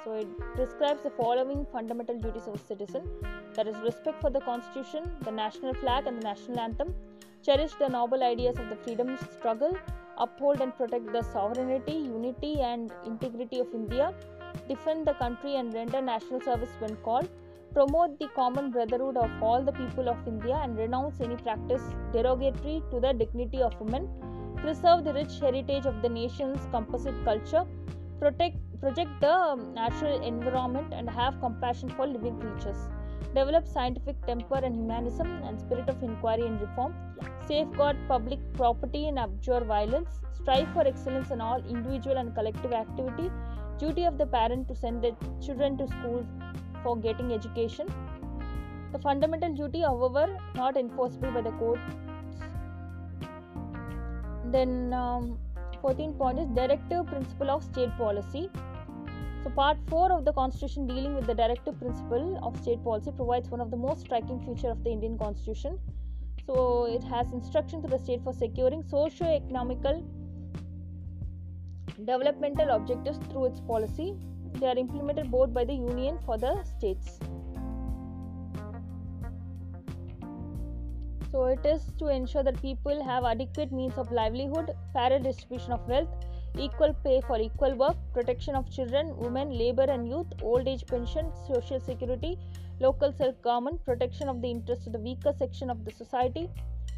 So 0.04 0.12
it 0.14 0.28
prescribes 0.54 1.02
the 1.02 1.10
following 1.10 1.66
fundamental 1.72 2.18
duties 2.18 2.46
of 2.46 2.54
a 2.54 2.58
citizen 2.58 3.08
that 3.54 3.66
is 3.66 3.76
respect 3.78 4.20
for 4.20 4.30
the 4.30 4.40
constitution, 4.40 5.10
the 5.22 5.32
national 5.32 5.74
flag 5.74 6.06
and 6.06 6.18
the 6.18 6.24
national 6.24 6.60
anthem, 6.60 6.94
cherish 7.44 7.72
the 7.74 7.88
noble 7.88 8.22
ideas 8.22 8.56
of 8.58 8.68
the 8.68 8.76
freedom 8.76 9.18
struggle, 9.38 9.76
uphold 10.18 10.60
and 10.60 10.76
protect 10.76 11.12
the 11.12 11.22
sovereignty, 11.22 11.92
unity 11.92 12.60
and 12.60 12.92
integrity 13.04 13.58
of 13.58 13.74
India, 13.74 14.14
defend 14.68 15.06
the 15.06 15.14
country 15.14 15.56
and 15.56 15.74
render 15.74 16.00
national 16.00 16.40
service 16.40 16.70
when 16.78 16.94
called, 16.96 17.28
promote 17.74 18.18
the 18.18 18.28
common 18.28 18.70
brotherhood 18.70 19.16
of 19.16 19.30
all 19.42 19.62
the 19.62 19.72
people 19.72 20.08
of 20.08 20.16
India 20.26 20.54
and 20.62 20.76
renounce 20.78 21.20
any 21.20 21.36
practice 21.36 21.82
derogatory 22.12 22.82
to 22.90 23.00
the 23.00 23.12
dignity 23.12 23.60
of 23.60 23.78
women 23.80 24.08
preserve 24.62 25.04
the 25.04 25.12
rich 25.12 25.38
heritage 25.40 25.86
of 25.86 26.02
the 26.02 26.08
nation's 26.08 26.66
composite 26.70 27.24
culture, 27.24 27.64
protect, 28.18 28.56
project 28.80 29.10
the 29.20 29.32
um, 29.32 29.74
natural 29.74 30.22
environment, 30.22 30.92
and 30.92 31.08
have 31.08 31.40
compassion 31.40 31.88
for 31.90 32.06
living 32.06 32.38
creatures. 32.40 32.76
Develop 33.34 33.66
scientific 33.66 34.16
temper 34.26 34.60
and 34.62 34.74
humanism 34.74 35.26
and 35.44 35.60
spirit 35.60 35.88
of 35.88 36.02
inquiry 36.02 36.46
and 36.46 36.60
reform. 36.60 36.94
Safeguard 37.46 37.96
public 38.08 38.40
property 38.54 39.08
and 39.08 39.18
abjure 39.18 39.60
violence. 39.60 40.20
Strive 40.32 40.68
for 40.72 40.86
excellence 40.86 41.30
in 41.30 41.40
all 41.40 41.62
individual 41.68 42.16
and 42.16 42.34
collective 42.34 42.72
activity. 42.72 43.30
Duty 43.78 44.04
of 44.04 44.18
the 44.18 44.26
parent 44.26 44.68
to 44.68 44.74
send 44.74 45.02
their 45.02 45.16
children 45.40 45.78
to 45.78 45.86
school 45.86 46.26
for 46.82 46.96
getting 46.96 47.32
education. 47.32 47.86
The 48.92 48.98
fundamental 48.98 49.54
duty, 49.54 49.82
however, 49.82 50.36
not 50.56 50.76
enforceable 50.76 51.30
by 51.30 51.42
the 51.42 51.52
court 51.52 51.78
then 54.52 54.92
um, 54.92 55.38
14th 55.82 56.18
point 56.18 56.38
is 56.38 56.48
directive 56.48 57.06
principle 57.06 57.50
of 57.50 57.62
state 57.64 57.90
policy. 57.96 58.50
So 59.42 59.50
part 59.50 59.78
4 59.88 60.12
of 60.12 60.24
the 60.24 60.32
constitution 60.32 60.86
dealing 60.86 61.14
with 61.14 61.26
the 61.26 61.34
directive 61.34 61.78
principle 61.78 62.38
of 62.42 62.60
state 62.60 62.82
policy 62.84 63.10
provides 63.16 63.48
one 63.48 63.60
of 63.60 63.70
the 63.70 63.76
most 63.76 64.02
striking 64.02 64.38
feature 64.40 64.70
of 64.70 64.84
the 64.84 64.90
indian 64.90 65.16
constitution. 65.18 65.78
So 66.46 66.84
it 66.84 67.02
has 67.04 67.32
instruction 67.32 67.80
to 67.82 67.88
the 67.88 67.98
state 67.98 68.22
for 68.22 68.32
securing 68.32 68.82
socio-economical 68.82 70.04
developmental 71.98 72.70
objectives 72.70 73.18
through 73.30 73.46
its 73.46 73.60
policy. 73.60 74.14
They 74.54 74.66
are 74.66 74.76
implemented 74.76 75.30
both 75.30 75.54
by 75.54 75.64
the 75.64 75.74
union 75.74 76.18
for 76.26 76.36
the 76.36 76.62
states 76.64 77.18
So 81.32 81.44
it 81.44 81.64
is 81.64 81.92
to 81.98 82.08
ensure 82.08 82.42
that 82.42 82.60
people 82.60 83.04
have 83.04 83.24
adequate 83.24 83.70
means 83.70 83.96
of 83.96 84.10
livelihood, 84.10 84.72
fair 84.92 85.16
distribution 85.20 85.72
of 85.72 85.86
wealth, 85.88 86.08
equal 86.58 86.92
pay 87.04 87.20
for 87.20 87.38
equal 87.38 87.76
work, 87.76 87.96
protection 88.12 88.56
of 88.56 88.68
children, 88.68 89.16
women, 89.16 89.56
labor 89.56 89.84
and 89.84 90.08
youth, 90.08 90.26
old 90.42 90.66
age 90.66 90.84
pension, 90.86 91.30
social 91.46 91.78
security, 91.78 92.36
local 92.80 93.12
self 93.12 93.40
government, 93.42 93.84
protection 93.84 94.28
of 94.28 94.42
the 94.42 94.50
interests 94.50 94.88
of 94.88 94.92
the 94.92 94.98
weaker 94.98 95.32
section 95.38 95.70
of 95.70 95.84
the 95.84 95.92
society, 95.92 96.50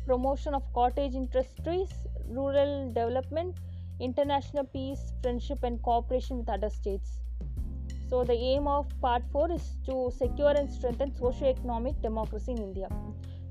promotion 0.06 0.54
of 0.54 0.62
cottage 0.72 1.14
industries, 1.14 1.90
rural 2.26 2.88
development, 2.88 3.58
international 4.00 4.64
peace, 4.64 5.12
friendship, 5.22 5.62
and 5.62 5.82
cooperation 5.82 6.38
with 6.38 6.48
other 6.48 6.70
states. 6.70 7.20
So, 8.08 8.24
the 8.24 8.34
aim 8.34 8.66
of 8.66 8.88
part 9.02 9.24
4 9.30 9.52
is 9.52 9.76
to 9.86 10.10
secure 10.10 10.56
and 10.56 10.70
strengthen 10.70 11.14
socio-economic 11.14 12.00
democracy 12.00 12.52
in 12.52 12.58
India 12.58 12.88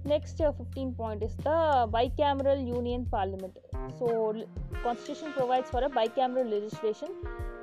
next 0.05 0.41
uh, 0.41 0.51
15 0.51 0.93
point 0.93 1.23
is 1.23 1.35
the 1.37 1.87
bicameral 1.93 2.65
union 2.65 3.05
parliament. 3.05 3.57
So 3.99 4.45
constitution 4.83 5.33
provides 5.33 5.69
for 5.69 5.83
a 5.83 5.89
bicameral 5.89 6.49
legislation 6.49 7.09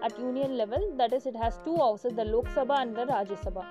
at 0.04 0.18
union 0.18 0.56
level. 0.56 0.94
That 0.96 1.12
is 1.12 1.26
it 1.26 1.36
has 1.36 1.58
two 1.64 1.76
houses 1.76 2.12
the 2.14 2.24
lok 2.24 2.46
sabha 2.46 2.80
and 2.82 2.94
the 2.94 3.06
rajya 3.06 3.38
sabha. 3.44 3.66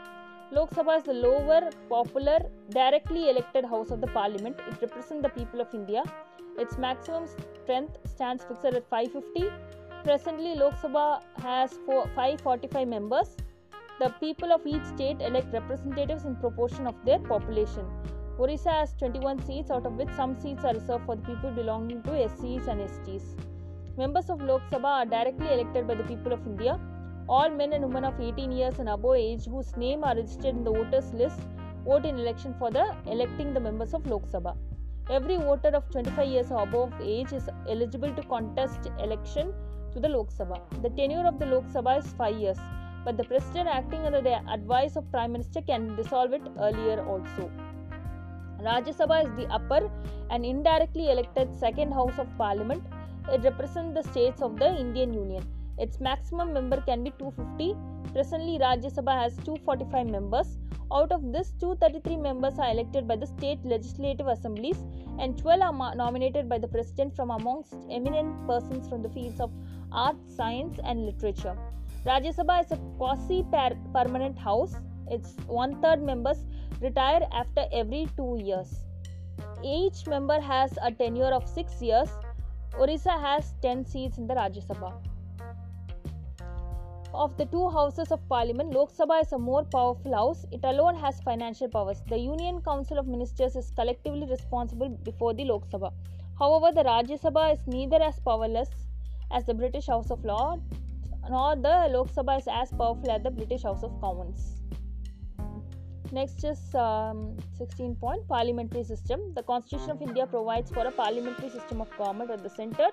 Lok 0.52 0.72
sabha 0.72 0.98
is 0.98 1.04
the 1.04 1.14
lower 1.14 1.70
popular 1.90 2.40
directly 2.70 3.30
elected 3.30 3.66
house 3.66 3.90
of 3.92 4.02
the 4.02 4.08
parliament. 4.08 4.60
It 4.68 4.82
represents 4.82 5.24
the 5.24 5.30
people 5.30 5.62
of 5.62 5.74
india. 5.74 6.04
Its 6.58 6.78
maximum 6.78 7.26
strength 7.64 7.98
stands 8.06 8.44
fixed 8.44 8.66
at 8.66 8.90
550 8.90 9.50
presently 10.04 10.56
lok 10.56 10.76
sabha 10.82 11.22
has 11.42 11.80
four, 11.86 12.04
545 12.16 12.88
members. 12.88 13.38
The 14.00 14.10
people 14.20 14.52
of 14.52 14.68
each 14.68 14.86
state 14.86 15.22
elect 15.22 15.54
representatives 15.54 16.26
in 16.26 16.36
proportion 16.36 16.86
of 16.86 16.96
their 17.04 17.20
population 17.20 17.86
Orissa 18.40 18.70
has 18.70 18.94
21 19.00 19.44
seats, 19.46 19.72
out 19.72 19.88
of 19.88 19.94
which 19.94 20.10
some 20.16 20.40
seats 20.40 20.64
are 20.64 20.74
reserved 20.74 21.06
for 21.06 21.16
the 21.16 21.24
people 21.24 21.50
belonging 21.52 22.04
to 22.04 22.12
SCs 22.12 22.68
and 22.68 22.82
STs. 22.82 23.24
Members 23.98 24.30
of 24.30 24.42
Lok 24.44 24.62
Sabha 24.70 24.92
are 25.00 25.06
directly 25.06 25.48
elected 25.52 25.88
by 25.88 25.96
the 25.96 26.04
people 26.04 26.32
of 26.32 26.46
India. 26.46 26.80
All 27.28 27.50
men 27.50 27.74
and 27.74 27.84
women 27.84 28.06
of 28.06 28.20
18 28.22 28.52
years 28.52 28.78
and 28.78 28.90
above 28.90 29.16
age 29.16 29.46
whose 29.46 29.76
name 29.76 30.04
are 30.04 30.16
registered 30.16 30.56
in 30.56 30.64
the 30.64 30.72
voters 30.72 31.12
list 31.14 31.40
vote 31.84 32.06
in 32.06 32.20
election 32.20 32.54
for 32.60 32.70
the 32.70 32.96
electing 33.08 33.56
the 33.56 33.60
members 33.60 33.96
of 33.96 34.06
Lok 34.06 34.28
Sabha. 34.28 34.56
Every 35.10 35.38
voter 35.38 35.70
of 35.70 35.90
25 35.90 36.28
years 36.28 36.52
or 36.52 36.62
above 36.62 36.94
age 37.02 37.34
is 37.34 37.50
eligible 37.68 38.14
to 38.14 38.22
contest 38.22 38.92
election 39.00 39.52
to 39.94 40.00
the 40.00 40.10
Lok 40.10 40.30
Sabha. 40.30 40.62
The 40.84 40.92
tenure 40.92 41.26
of 41.26 41.40
the 41.40 41.48
Lok 41.48 41.64
Sabha 41.74 41.98
is 41.98 42.14
5 42.14 42.38
years, 42.38 42.60
but 43.04 43.18
the 43.18 43.24
president 43.24 43.68
acting 43.68 44.06
under 44.06 44.22
the 44.22 44.36
advice 44.48 44.96
of 44.96 45.10
prime 45.12 45.32
minister 45.32 45.62
can 45.62 45.96
dissolve 45.96 46.34
it 46.34 46.44
earlier 46.60 47.04
also. 47.04 47.50
Rajya 48.62 48.96
Sabha 48.96 49.24
is 49.26 49.32
the 49.36 49.48
upper 49.54 49.90
and 50.32 50.46
indirectly 50.46 51.12
elected 51.12 51.54
second 51.56 51.92
house 51.92 52.18
of 52.18 52.28
parliament. 52.38 52.84
It 53.32 53.44
represents 53.44 53.94
the 53.94 54.10
states 54.12 54.42
of 54.42 54.58
the 54.58 54.76
Indian 54.80 55.14
Union. 55.14 55.46
Its 55.78 56.00
maximum 56.00 56.54
member 56.54 56.82
can 56.82 57.04
be 57.04 57.12
250. 57.20 57.76
Presently, 58.14 58.58
Rajya 58.58 58.92
Sabha 58.92 59.22
has 59.22 59.36
245 59.46 60.08
members. 60.08 60.58
Out 60.92 61.12
of 61.12 61.32
this, 61.32 61.54
233 61.60 62.18
members 62.18 62.58
are 62.58 62.72
elected 62.72 63.08
by 63.08 63.16
the 63.16 63.28
state 63.28 63.60
legislative 63.64 64.28
assemblies, 64.28 64.78
and 65.20 65.38
12 65.38 65.62
are 65.62 65.96
nominated 65.96 66.50
by 66.50 66.58
the 66.58 66.68
president 66.68 67.16
from 67.16 67.30
amongst 67.30 67.76
eminent 67.92 68.48
persons 68.48 68.88
from 68.88 69.04
the 69.04 69.10
fields 69.10 69.40
of 69.40 69.52
art, 69.92 70.16
science, 70.36 70.80
and 70.84 71.06
literature. 71.06 71.56
Rajya 72.06 72.34
Sabha 72.34 72.64
is 72.66 72.72
a 72.72 72.78
quasi 72.98 73.46
permanent 73.94 74.38
house. 74.40 74.76
Its 75.12 75.36
one 75.48 75.82
third 75.82 76.02
members 76.02 76.40
retire 76.82 77.28
after 77.32 77.66
every 77.72 78.08
two 78.16 78.38
years. 78.42 78.84
each 79.64 80.00
member 80.08 80.40
has 80.40 80.74
a 80.88 80.92
tenure 80.92 81.34
of 81.36 81.48
6 81.48 81.82
years. 81.82 82.10
Orissa 82.80 83.12
has 83.12 83.54
10 83.62 83.86
seats 83.86 84.18
in 84.18 84.28
the 84.28 84.36
Rajya 84.36 84.64
Sabha. 84.68 84.92
Of 87.14 87.36
the 87.38 87.46
two 87.46 87.70
houses 87.70 88.12
of 88.12 88.28
parliament, 88.30 88.74
Lok 88.74 88.92
Sabha 88.92 89.22
is 89.22 89.32
a 89.32 89.40
more 89.40 89.64
powerful 89.64 90.14
house. 90.14 90.46
It 90.52 90.64
alone 90.64 90.96
has 90.96 91.22
financial 91.22 91.68
powers. 91.68 92.04
The 92.08 92.20
Union 92.20 92.62
Council 92.62 93.00
of 93.00 93.08
Ministers 93.08 93.56
is 93.56 93.72
collectively 93.72 94.28
responsible 94.30 94.90
before 94.90 95.34
the 95.34 95.46
Lok 95.46 95.68
Sabha. 95.70 95.92
However, 96.38 96.72
the 96.72 96.84
Rajya 96.84 97.20
Sabha 97.20 97.54
is 97.54 97.66
neither 97.66 98.02
as 98.02 98.20
powerless 98.20 98.70
as 99.32 99.46
the 99.46 99.54
British 99.54 99.88
House 99.88 100.12
of 100.12 100.24
Lords 100.24 100.64
nor 101.30 101.56
the 101.56 101.90
Lok 101.92 102.10
Sabha 102.10 102.38
is 102.38 102.48
as 102.48 102.72
powerful 102.72 103.12
as 103.12 103.24
the 103.24 103.32
British 103.32 103.64
House 103.64 103.84
of 103.84 104.00
Commons. 104.00 104.57
Next 106.12 106.44
is 106.46 106.74
um, 106.74 107.36
16 107.58 107.96
point 107.96 108.26
parliamentary 108.30 108.84
system. 108.84 109.34
The 109.36 109.44
Constitution 109.44 109.92
of 109.92 110.02
India 110.02 110.26
provides 110.26 110.72
for 110.72 110.88
a 110.88 110.92
parliamentary 110.92 111.50
system 111.50 111.82
of 111.82 111.90
government 111.98 112.32
at 112.32 112.44
the 112.44 112.50
center 112.50 112.88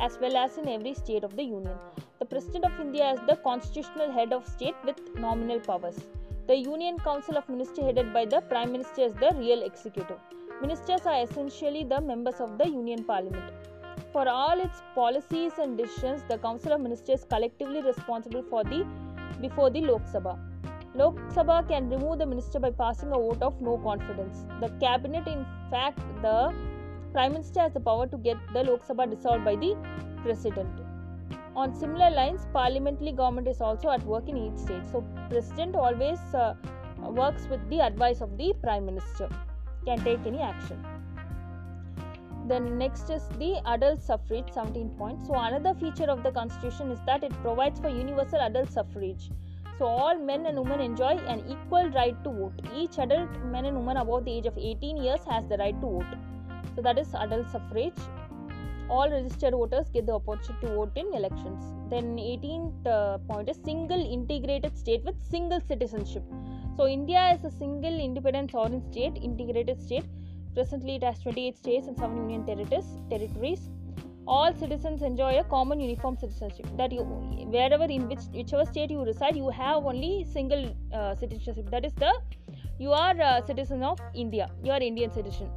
as 0.00 0.18
well 0.20 0.36
as 0.36 0.58
in 0.58 0.68
every 0.68 0.94
state 0.94 1.22
of 1.22 1.36
the 1.36 1.44
Union. 1.44 1.76
The 2.18 2.24
President 2.24 2.64
of 2.64 2.80
India 2.80 3.12
is 3.12 3.20
the 3.28 3.36
constitutional 3.36 4.10
head 4.10 4.32
of 4.32 4.48
state 4.48 4.74
with 4.84 4.98
nominal 5.14 5.60
powers. 5.60 5.96
The 6.48 6.56
Union 6.56 6.98
Council 6.98 7.38
of 7.38 7.48
Ministers 7.48 7.84
headed 7.84 8.12
by 8.12 8.24
the 8.24 8.40
Prime 8.40 8.72
Minister 8.72 9.02
is 9.02 9.12
the 9.14 9.32
real 9.36 9.62
executive. 9.62 10.18
Ministers 10.60 11.06
are 11.06 11.22
essentially 11.22 11.84
the 11.84 12.00
members 12.00 12.40
of 12.40 12.58
the 12.58 12.66
Union 12.66 13.04
Parliament. 13.04 13.52
For 14.12 14.28
all 14.28 14.58
its 14.58 14.82
policies 14.94 15.52
and 15.58 15.78
decisions, 15.78 16.24
the 16.28 16.38
Council 16.38 16.72
of 16.72 16.80
Ministers 16.80 17.20
is 17.20 17.26
collectively 17.26 17.82
responsible 17.82 18.42
for 18.42 18.64
the 18.64 18.84
before 19.40 19.70
the 19.70 19.82
Lok 19.82 20.02
Sabha. 20.02 20.36
Lok 20.98 21.16
Sabha 21.34 21.66
can 21.68 21.90
remove 21.90 22.18
the 22.18 22.26
minister 22.26 22.58
by 22.58 22.70
passing 22.70 23.10
a 23.12 23.18
vote 23.18 23.42
of 23.42 23.60
no 23.60 23.76
confidence. 23.78 24.44
The 24.60 24.70
cabinet, 24.80 25.26
in 25.26 25.44
fact, 25.70 25.98
the 26.22 26.54
Prime 27.12 27.32
Minister 27.32 27.60
has 27.60 27.72
the 27.72 27.80
power 27.80 28.06
to 28.06 28.16
get 28.16 28.38
the 28.54 28.64
Lok 28.64 28.86
Sabha 28.86 29.08
dissolved 29.10 29.44
by 29.44 29.56
the 29.56 29.76
President. 30.22 30.80
On 31.54 31.74
similar 31.74 32.10
lines, 32.10 32.46
parliamentary 32.52 33.12
government 33.12 33.48
is 33.48 33.60
also 33.60 33.90
at 33.90 34.02
work 34.04 34.28
in 34.28 34.36
each 34.36 34.58
state. 34.58 34.86
So, 34.90 35.04
President 35.28 35.74
always 35.74 36.18
uh, 36.34 36.54
works 36.98 37.46
with 37.50 37.68
the 37.68 37.80
advice 37.80 38.20
of 38.20 38.36
the 38.38 38.54
Prime 38.62 38.86
Minister, 38.86 39.28
can 39.84 40.02
take 40.02 40.26
any 40.26 40.40
action. 40.40 40.82
Then 42.48 42.78
next 42.78 43.10
is 43.10 43.26
the 43.38 43.60
adult 43.66 44.00
suffrage 44.00 44.50
17 44.52 44.90
points. 44.90 45.26
So 45.26 45.34
another 45.34 45.74
feature 45.74 46.08
of 46.08 46.22
the 46.22 46.30
constitution 46.30 46.90
is 46.90 47.00
that 47.04 47.24
it 47.24 47.32
provides 47.42 47.80
for 47.80 47.88
universal 47.88 48.40
adult 48.40 48.70
suffrage. 48.70 49.30
So 49.78 49.84
all 49.84 50.18
men 50.18 50.46
and 50.46 50.58
women 50.58 50.80
enjoy 50.80 51.14
an 51.32 51.40
equal 51.46 51.90
right 51.90 52.16
to 52.24 52.30
vote. 52.30 52.60
Each 52.74 52.98
adult 52.98 53.30
man 53.44 53.66
and 53.66 53.76
woman 53.76 53.98
above 53.98 54.24
the 54.24 54.32
age 54.32 54.46
of 54.46 54.56
18 54.56 54.96
years 54.96 55.20
has 55.28 55.46
the 55.46 55.58
right 55.58 55.78
to 55.82 55.86
vote. 55.86 56.12
So 56.74 56.82
that 56.82 56.98
is 56.98 57.12
adult 57.14 57.50
suffrage. 57.50 58.00
All 58.88 59.10
registered 59.10 59.52
voters 59.52 59.90
get 59.92 60.06
the 60.06 60.14
opportunity 60.14 60.66
to 60.66 60.74
vote 60.74 60.92
in 60.96 61.12
elections. 61.12 61.62
Then 61.90 62.16
18th 62.16 62.86
uh, 62.86 63.18
point 63.28 63.50
is 63.50 63.58
single 63.64 64.00
integrated 64.00 64.78
state 64.78 65.04
with 65.04 65.16
single 65.22 65.60
citizenship. 65.60 66.22
So 66.76 66.86
India 66.86 67.34
is 67.34 67.44
a 67.44 67.50
single 67.50 67.98
independent 67.98 68.52
sovereign 68.52 68.82
state, 68.90 69.18
integrated 69.22 69.82
state. 69.82 70.04
Presently 70.54 70.96
it 70.96 71.02
has 71.02 71.18
28 71.20 71.58
states 71.58 71.86
and 71.86 71.98
7 71.98 72.16
union 72.16 72.46
territories. 72.46 72.86
territories 73.10 73.68
all 74.26 74.52
citizens 74.54 75.02
enjoy 75.02 75.38
a 75.38 75.44
common 75.44 75.80
uniform 75.80 76.16
citizenship. 76.16 76.66
That 76.76 76.92
you 76.92 77.02
wherever 77.02 77.84
in 77.84 78.08
which 78.08 78.24
whichever 78.34 78.64
state 78.64 78.90
you 78.90 79.04
reside 79.04 79.36
you 79.36 79.50
have 79.50 79.84
only 79.84 80.26
single 80.32 80.74
uh, 80.92 81.14
citizenship. 81.14 81.70
That 81.70 81.84
is 81.84 81.94
the 81.94 82.12
you 82.78 82.92
are 82.92 83.14
a 83.20 83.42
citizen 83.46 83.82
of 83.82 84.00
india. 84.14 84.50
You 84.62 84.72
are 84.72 84.80
indian 84.80 85.12
citizen. 85.12 85.50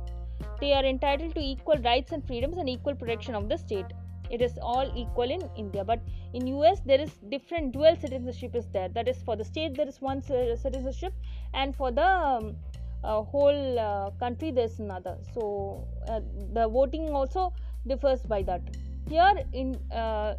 They 0.60 0.74
are 0.74 0.86
entitled 0.86 1.36
to 1.36 1.42
equal 1.42 1.78
rights 1.78 2.12
and 2.12 2.26
freedoms 2.26 2.58
and 2.58 2.70
equal 2.70 2.96
protection 2.96 3.36
of 3.36 3.50
the 3.50 3.58
state. 3.58 3.86
It 4.30 4.42
is 4.42 4.60
all 4.62 4.92
equal 4.96 5.32
in 5.32 5.42
india. 5.58 5.84
But 5.84 6.02
in 6.34 6.48
us 6.48 6.82
there 6.86 7.02
is 7.02 7.14
different 7.30 7.72
dual 7.72 7.96
citizenship 7.96 8.56
is 8.56 8.68
there. 8.68 8.90
That 8.90 9.08
is 9.08 9.24
for 9.24 9.36
the 9.36 9.44
state 9.44 9.76
there 9.76 9.88
is 9.88 10.00
one 10.00 10.22
citizenship 10.22 11.14
and 11.54 11.76
for 11.76 11.92
the 11.92 12.06
um, 12.06 12.56
uh, 13.04 13.24
whole 13.24 13.80
uh, 13.80 14.12
country 14.20 14.52
there 14.52 14.66
is 14.66 14.80
another. 14.80 15.18
So 15.34 15.88
uh, 16.08 16.20
the 16.54 16.68
voting 16.68 17.10
also 17.10 17.54
differs 17.88 18.22
by 18.22 18.42
that. 18.44 18.62
Here 19.08 19.34
in 19.54 19.76
uh, 19.92 20.36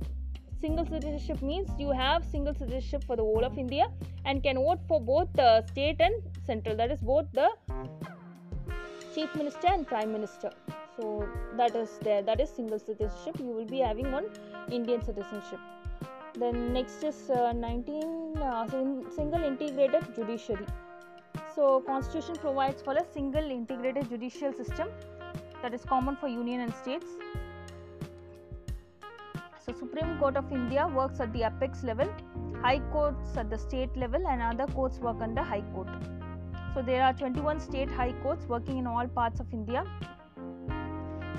single 0.61 0.85
citizenship 0.85 1.40
means 1.42 1.68
you 1.79 1.90
have 1.90 2.24
single 2.24 2.55
citizenship 2.55 3.05
for 3.05 3.16
the 3.16 3.22
whole 3.22 3.44
of 3.44 3.57
india 3.59 3.87
and 4.26 4.42
can 4.42 4.57
vote 4.57 4.81
for 4.87 5.00
both 5.00 5.29
the 5.40 5.50
state 5.70 6.00
and 6.07 6.14
central 6.48 6.76
that 6.81 6.90
is 6.90 7.00
both 7.00 7.26
the 7.33 7.48
chief 9.14 9.35
minister 9.35 9.68
and 9.68 9.87
prime 9.87 10.12
minister. 10.12 10.50
So 10.96 11.29
that 11.57 11.74
is 11.74 11.98
there 12.03 12.22
that 12.22 12.40
is 12.40 12.50
single 12.50 12.79
citizenship 12.79 13.38
you 13.38 13.53
will 13.59 13.70
be 13.76 13.79
having 13.79 14.14
on 14.18 14.26
indian 14.70 15.03
citizenship. 15.03 15.59
Then 16.35 16.72
next 16.72 17.03
is 17.03 17.18
uh, 17.31 17.53
19 17.53 18.38
uh, 18.38 18.68
single 19.16 19.42
integrated 19.42 20.14
judiciary. 20.14 20.66
So 21.55 21.81
constitution 21.81 22.37
provides 22.37 22.83
for 22.83 22.94
a 22.94 23.05
single 23.12 23.50
integrated 23.50 24.09
judicial 24.09 24.53
system 24.53 24.88
that 25.62 25.75
is 25.75 25.85
common 25.85 26.16
for 26.16 26.29
union 26.29 26.61
and 26.61 26.75
states. 26.75 27.07
So 29.64 29.73
supreme 29.73 30.18
court 30.18 30.37
of 30.37 30.53
india 30.53 30.87
works 30.88 31.20
at 31.20 31.33
the 31.33 31.42
apex 31.49 31.83
level 31.85 32.09
high 32.62 32.81
courts 32.92 33.37
at 33.37 33.51
the 33.51 33.59
state 33.59 33.96
level 33.96 34.27
and 34.29 34.42
other 34.42 34.70
courts 34.73 34.99
work 34.99 35.20
under 35.20 35.42
high 35.42 35.64
court. 35.75 35.88
So 36.75 36.83
there 36.83 37.03
are 37.03 37.12
21 37.12 37.61
state 37.61 37.90
high 37.90 38.12
courts 38.23 38.46
working 38.46 38.79
in 38.79 38.87
all 38.87 39.09
parts 39.09 39.40
of 39.40 39.53
india. 39.53 39.85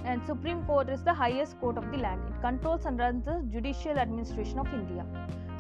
And 0.04 0.26
supreme 0.26 0.64
court 0.66 0.90
is 0.90 1.04
the 1.04 1.14
highest 1.14 1.60
court 1.60 1.78
of 1.78 1.92
the 1.92 1.98
land. 1.98 2.22
It 2.28 2.42
controls 2.42 2.86
and 2.86 2.98
runs 3.00 3.24
the 3.26 3.44
judicial 3.52 4.00
administration 4.00 4.60
of 4.60 4.74
india. 4.74 5.06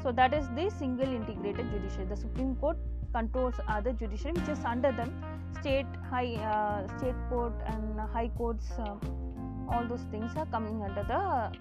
So 0.02 0.12
that 0.12 0.34
is 0.34 0.48
the 0.56 0.70
single 0.70 1.14
integrated 1.20 1.70
judiciary 1.72 2.08
the 2.10 2.18
supreme 2.18 2.56
court 2.56 2.78
controls 3.14 3.56
other 3.68 3.94
judiciary 3.94 4.34
which 4.40 4.50
is 4.50 4.64
under 4.66 4.92
them 4.92 5.12
state 5.60 5.86
high 6.10 6.34
uh, 6.54 6.88
state 6.98 7.16
court 7.30 7.54
and 7.68 8.00
high 8.14 8.30
courts 8.38 8.72
uh, 8.80 8.96
all 9.72 9.88
those 9.88 10.06
things 10.12 10.32
are 10.36 10.46
coming 10.48 10.82
under 10.84 11.04
the 11.04 11.14
uh, 11.16 11.52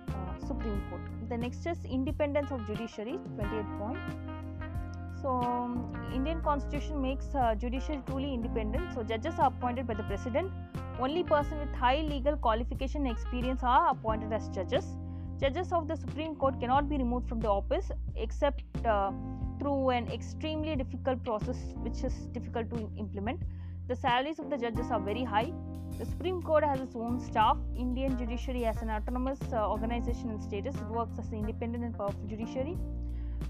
supreme 0.46 0.82
court. 0.88 1.02
The 1.28 1.36
next 1.36 1.66
is 1.66 1.78
independence 1.84 2.50
of 2.50 2.66
judiciary 2.66 3.18
28th 3.38 3.78
point. 3.78 3.98
So 5.22 5.28
um, 5.28 5.72
indian 6.14 6.40
constitution 6.40 7.00
makes 7.00 7.26
uh, 7.34 7.54
judiciary 7.54 8.02
truly 8.06 8.32
independent. 8.34 8.94
So 8.94 9.02
judges 9.02 9.38
are 9.38 9.48
appointed 9.48 9.86
by 9.86 9.94
the 9.94 10.02
president. 10.04 10.50
Only 10.98 11.22
person 11.22 11.58
with 11.58 11.74
high 11.74 12.00
legal 12.00 12.36
qualification 12.36 13.06
and 13.06 13.16
experience 13.16 13.62
are 13.62 13.90
appointed 13.90 14.32
as 14.32 14.48
judges. 14.48 14.86
Judges 15.40 15.72
of 15.72 15.88
the 15.88 15.96
supreme 15.96 16.34
court 16.34 16.60
cannot 16.60 16.88
be 16.88 16.98
removed 16.98 17.28
from 17.28 17.40
the 17.40 17.48
office 17.48 17.90
except 18.16 18.62
uh, 18.84 19.10
through 19.60 19.90
an 19.90 20.10
extremely 20.10 20.74
difficult 20.74 21.22
process 21.24 21.58
which 21.84 22.02
is 22.02 22.14
difficult 22.38 22.70
to 22.70 22.90
implement. 22.98 23.40
The 23.88 23.96
salaries 23.96 24.38
of 24.38 24.50
the 24.50 24.56
judges 24.56 24.90
are 24.90 25.00
very 25.00 25.22
high. 25.24 25.52
The 25.98 26.06
Supreme 26.06 26.40
Court 26.42 26.64
has 26.64 26.80
its 26.80 26.96
own 26.96 27.20
staff. 27.20 27.58
Indian 27.76 28.16
judiciary 28.16 28.62
has 28.62 28.80
an 28.80 28.90
autonomous 28.90 29.40
uh, 29.52 29.68
organization 29.70 30.30
and 30.30 30.42
status. 30.42 30.74
It 30.76 30.88
works 30.88 31.18
as 31.18 31.28
an 31.28 31.38
independent 31.40 31.84
and 31.84 31.96
powerful 31.96 32.26
judiciary. 32.26 32.78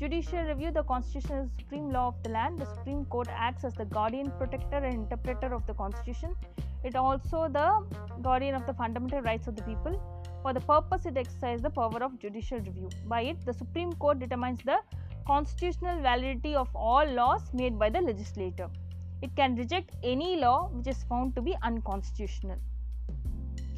Judicial 0.00 0.42
review 0.44 0.70
the 0.72 0.82
constitution 0.84 1.36
is 1.36 1.48
the 1.50 1.62
supreme 1.62 1.90
law 1.90 2.08
of 2.08 2.22
the 2.22 2.30
land. 2.30 2.58
The 2.58 2.66
Supreme 2.74 3.04
Court 3.04 3.28
acts 3.30 3.64
as 3.64 3.74
the 3.74 3.84
guardian, 3.84 4.32
protector, 4.38 4.78
and 4.78 4.94
interpreter 4.94 5.54
of 5.54 5.66
the 5.66 5.74
constitution. 5.74 6.34
It 6.82 6.96
also 6.96 7.48
the 7.52 7.84
guardian 8.22 8.54
of 8.54 8.66
the 8.66 8.72
fundamental 8.72 9.20
rights 9.20 9.46
of 9.46 9.56
the 9.56 9.62
people. 9.62 10.00
For 10.42 10.54
the 10.54 10.60
purpose, 10.60 11.04
it 11.04 11.18
exercises 11.18 11.62
the 11.62 11.70
power 11.70 12.02
of 12.02 12.18
judicial 12.18 12.58
review. 12.58 12.88
By 13.06 13.22
it, 13.22 13.44
the 13.44 13.52
Supreme 13.52 13.92
Court 13.92 14.20
determines 14.20 14.60
the 14.64 14.78
constitutional 15.26 16.00
validity 16.00 16.54
of 16.54 16.68
all 16.74 17.06
laws 17.06 17.42
made 17.52 17.78
by 17.78 17.90
the 17.90 18.00
legislator. 18.00 18.68
It 19.22 19.34
can 19.36 19.56
reject 19.56 19.90
any 20.02 20.36
law 20.36 20.68
which 20.72 20.86
is 20.86 21.02
found 21.04 21.34
to 21.36 21.42
be 21.42 21.54
unconstitutional. 21.62 22.56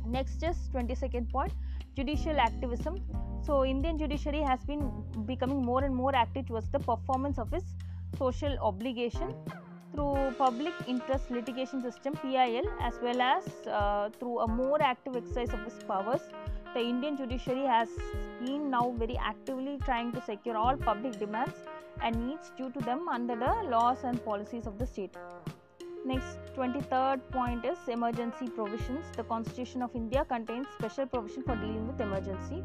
Next 0.07 0.43
is 0.43 0.57
22nd 0.75 1.31
point 1.31 1.53
judicial 1.97 2.39
activism. 2.41 3.01
So 3.45 3.65
Indian 3.65 3.99
judiciary 3.99 4.41
has 4.43 4.61
been 4.65 4.91
becoming 5.27 5.65
more 5.65 5.85
and 5.85 5.95
more 5.95 6.15
active 6.15 6.47
towards 6.47 6.69
the 6.71 6.79
performance 6.79 7.39
of 7.39 7.53
its 7.53 7.75
social 8.19 8.57
obligation 8.61 9.35
through 9.93 10.35
public 10.39 10.73
interest 10.87 11.31
litigation 11.31 11.83
system 11.83 12.15
PIL 12.15 12.65
as 12.81 12.95
well 13.03 13.21
as 13.21 13.45
uh, 13.67 14.09
through 14.19 14.39
a 14.41 14.49
more 14.49 14.81
active 14.83 15.17
exercise 15.17 15.53
of 15.53 15.61
its 15.67 15.83
powers 15.85 16.23
the 16.75 16.81
Indian 16.81 17.17
judiciary 17.17 17.67
has 17.67 17.89
been 18.41 18.71
now 18.71 18.95
very 18.97 19.17
actively 19.19 19.79
trying 19.85 20.11
to 20.13 20.23
secure 20.23 20.57
all 20.57 20.77
public 20.77 21.19
demands 21.19 21.57
and 22.01 22.27
needs 22.27 22.51
due 22.57 22.71
to 22.71 22.81
them 22.81 23.09
under 23.09 23.37
the 23.37 23.53
laws 23.69 23.99
and 24.05 24.25
policies 24.25 24.67
of 24.67 24.79
the 24.79 24.87
state. 24.87 25.15
Next, 26.05 26.39
23rd 26.57 27.21
point 27.31 27.65
is 27.65 27.77
emergency 27.89 28.49
provisions. 28.49 29.05
The 29.17 29.25
Constitution 29.25 29.83
of 29.83 29.95
India 29.95 30.25
contains 30.25 30.67
special 30.79 31.07
provision 31.07 31.43
for 31.43 31.55
dealing 31.57 31.87
with 31.87 32.01
emergency. 32.01 32.65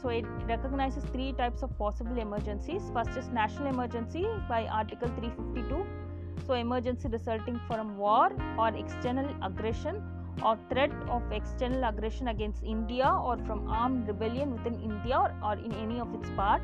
So, 0.00 0.08
it 0.08 0.24
recognizes 0.46 1.04
three 1.04 1.32
types 1.34 1.62
of 1.62 1.76
possible 1.78 2.18
emergencies. 2.18 2.82
First 2.94 3.16
is 3.16 3.28
national 3.28 3.68
emergency 3.68 4.26
by 4.48 4.66
Article 4.66 5.08
352. 5.08 5.86
So, 6.46 6.54
emergency 6.54 7.08
resulting 7.08 7.60
from 7.66 7.96
war 7.96 8.30
or 8.58 8.68
external 8.74 9.28
aggression 9.42 10.02
or 10.42 10.58
threat 10.70 10.90
of 11.08 11.22
external 11.32 11.84
aggression 11.84 12.28
against 12.28 12.62
India 12.62 13.08
or 13.08 13.36
from 13.46 13.68
armed 13.68 14.06
rebellion 14.08 14.52
within 14.52 14.74
India 14.80 15.18
or, 15.18 15.32
or 15.42 15.54
in 15.54 15.72
any 15.72 16.00
of 16.00 16.12
its 16.14 16.28
part. 16.30 16.62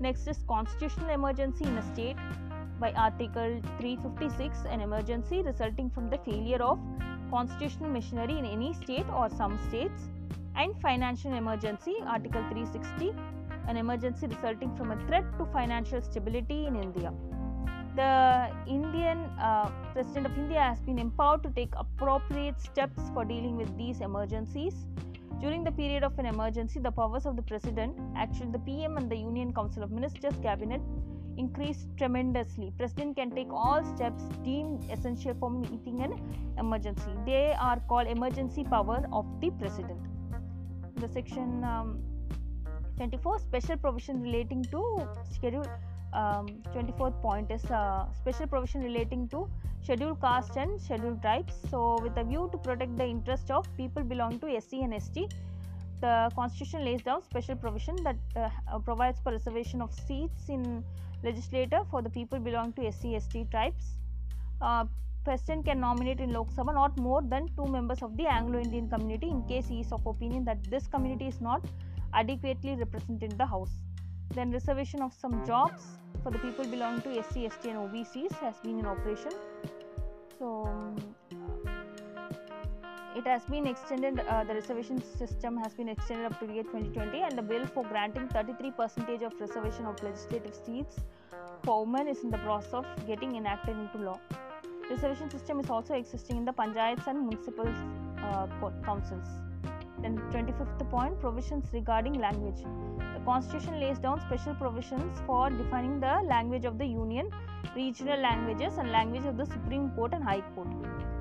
Next 0.00 0.26
is 0.26 0.38
constitutional 0.48 1.10
emergency 1.10 1.64
in 1.64 1.76
a 1.78 1.94
state 1.94 2.16
by 2.78 2.92
Article 2.92 3.60
356, 3.78 4.64
an 4.68 4.80
emergency 4.80 5.42
resulting 5.42 5.88
from 5.90 6.10
the 6.10 6.18
failure 6.18 6.62
of 6.62 6.78
constitutional 7.30 7.90
machinery 7.90 8.38
in 8.38 8.44
any 8.44 8.74
state 8.74 9.06
or 9.14 9.28
some 9.30 9.58
states, 9.68 10.02
and 10.54 10.78
financial 10.80 11.32
emergency, 11.34 11.96
Article 12.06 12.42
360, 12.50 13.12
an 13.68 13.76
emergency 13.76 14.26
resulting 14.26 14.74
from 14.76 14.90
a 14.90 15.06
threat 15.06 15.24
to 15.38 15.46
financial 15.46 16.00
stability 16.02 16.66
in 16.66 16.76
India. 16.76 17.12
The 17.96 18.35
Indian 18.66 19.18
uh, 19.40 19.70
President 19.92 20.26
of 20.26 20.36
India 20.38 20.60
has 20.60 20.80
been 20.80 20.98
empowered 20.98 21.42
to 21.42 21.50
take 21.50 21.72
appropriate 21.76 22.60
steps 22.60 23.00
for 23.14 23.24
dealing 23.24 23.56
with 23.56 23.76
these 23.76 24.00
emergencies. 24.00 24.74
During 25.40 25.64
the 25.64 25.72
period 25.72 26.02
of 26.02 26.18
an 26.18 26.26
emergency, 26.26 26.80
the 26.80 26.90
powers 26.90 27.26
of 27.26 27.36
the 27.36 27.42
President, 27.42 27.94
actually 28.16 28.50
the 28.52 28.58
PM 28.60 28.96
and 28.96 29.10
the 29.10 29.16
Union 29.16 29.52
Council 29.52 29.82
of 29.82 29.90
Ministers 29.90 30.34
Cabinet, 30.42 30.80
increased 31.36 31.88
tremendously. 31.98 32.72
President 32.78 33.16
can 33.16 33.30
take 33.30 33.48
all 33.50 33.84
steps 33.94 34.22
deemed 34.42 34.90
essential 34.90 35.34
for 35.38 35.50
meeting 35.50 36.00
an 36.02 36.18
emergency. 36.58 37.10
They 37.26 37.54
are 37.58 37.80
called 37.88 38.08
emergency 38.08 38.64
power 38.64 39.06
of 39.12 39.26
the 39.40 39.50
President. 39.50 40.00
The 40.96 41.08
section 41.08 41.62
um, 41.64 42.02
24 42.96 43.38
special 43.40 43.76
provision 43.76 44.22
relating 44.22 44.62
to 44.64 45.06
schedule 45.30 45.66
um, 46.20 46.46
24th 46.74 47.20
point 47.22 47.50
is 47.50 47.64
uh, 47.66 48.06
special 48.20 48.46
provision 48.46 48.82
relating 48.82 49.28
to 49.28 49.48
scheduled 49.82 50.20
caste 50.20 50.56
and 50.56 50.80
scheduled 50.80 51.20
tribes. 51.22 51.54
So 51.70 51.98
with 52.02 52.16
a 52.16 52.24
view 52.24 52.48
to 52.52 52.58
protect 52.58 52.96
the 52.96 53.04
interest 53.04 53.50
of 53.50 53.66
people 53.76 54.02
belonging 54.02 54.40
to 54.40 54.60
sc 54.60 54.72
and 54.86 55.02
st 55.02 55.34
the 56.00 56.30
constitution 56.34 56.84
lays 56.84 57.02
down 57.02 57.22
special 57.22 57.56
provision 57.56 57.96
that 58.02 58.16
uh, 58.34 58.48
uh, 58.72 58.78
provides 58.78 59.18
for 59.20 59.32
reservation 59.32 59.80
of 59.80 59.92
seats 60.06 60.48
in 60.48 60.84
legislature 61.22 61.82
for 61.90 62.02
the 62.02 62.10
people 62.10 62.38
belonging 62.38 62.72
to 62.74 62.92
sc 62.92 63.14
st 63.26 63.50
tribes. 63.50 63.84
Uh, 64.60 64.84
president 65.24 65.64
can 65.64 65.80
nominate 65.80 66.20
in 66.24 66.32
lok 66.32 66.50
sabha 66.56 66.72
not 66.80 66.98
more 67.06 67.22
than 67.32 67.48
two 67.56 67.66
members 67.76 68.02
of 68.06 68.16
the 68.18 68.26
anglo 68.34 68.60
indian 68.66 68.86
community 68.92 69.30
in 69.36 69.40
case 69.48 69.66
he 69.74 69.80
is 69.84 69.90
of 69.96 70.06
opinion 70.12 70.44
that 70.50 70.70
this 70.74 70.86
community 70.92 71.26
is 71.32 71.40
not 71.48 71.64
adequately 72.20 72.74
represented 72.82 73.32
in 73.32 73.36
the 73.42 73.48
house 73.54 73.74
then 74.34 74.50
reservation 74.50 75.02
of 75.02 75.12
some 75.12 75.44
jobs 75.46 75.82
for 76.22 76.30
the 76.30 76.38
people 76.38 76.64
belonging 76.64 77.02
to 77.02 77.22
SC, 77.22 77.50
ST 77.52 77.64
and 77.66 77.78
OBCs 77.78 78.32
has 78.40 78.56
been 78.60 78.78
in 78.78 78.86
operation. 78.86 79.32
So 80.38 80.94
it 83.16 83.26
has 83.26 83.44
been 83.44 83.66
extended, 83.66 84.20
uh, 84.20 84.44
the 84.44 84.54
reservation 84.54 85.02
system 85.02 85.56
has 85.56 85.72
been 85.72 85.88
extended 85.88 86.26
up 86.26 86.38
to 86.40 86.46
the 86.46 86.54
year 86.54 86.64
2020 86.64 87.22
and 87.22 87.38
the 87.38 87.42
bill 87.42 87.64
for 87.66 87.84
granting 87.84 88.28
33 88.28 88.72
percentage 88.72 89.22
of 89.22 89.32
reservation 89.40 89.86
of 89.86 90.02
legislative 90.02 90.54
seats 90.54 90.96
for 91.64 91.84
women 91.86 92.08
is 92.08 92.22
in 92.22 92.30
the 92.30 92.38
process 92.38 92.74
of 92.74 92.84
getting 93.06 93.36
enacted 93.36 93.76
into 93.78 93.98
law. 93.98 94.20
Reservation 94.90 95.30
system 95.30 95.60
is 95.60 95.70
also 95.70 95.94
existing 95.94 96.36
in 96.36 96.44
the 96.44 96.52
panchayats 96.52 97.06
and 97.06 97.26
municipal 97.26 97.66
uh, 98.18 98.46
councils. 98.84 99.26
Then 100.00 100.18
25th 100.30 100.90
point 100.90 101.18
provisions 101.18 101.66
regarding 101.72 102.20
language. 102.20 102.62
Constitution 103.26 103.80
lays 103.80 103.98
down 103.98 104.20
special 104.20 104.54
provisions 104.54 105.20
for 105.26 105.50
defining 105.50 105.98
the 105.98 106.20
language 106.28 106.64
of 106.64 106.78
the 106.78 106.86
union, 106.86 107.28
regional 107.74 108.20
languages 108.20 108.78
and 108.78 108.92
language 108.92 109.24
of 109.26 109.36
the 109.36 109.46
Supreme 109.46 109.90
Court 109.96 110.14
and 110.14 110.22
High 110.22 110.42
Court. 110.54 110.68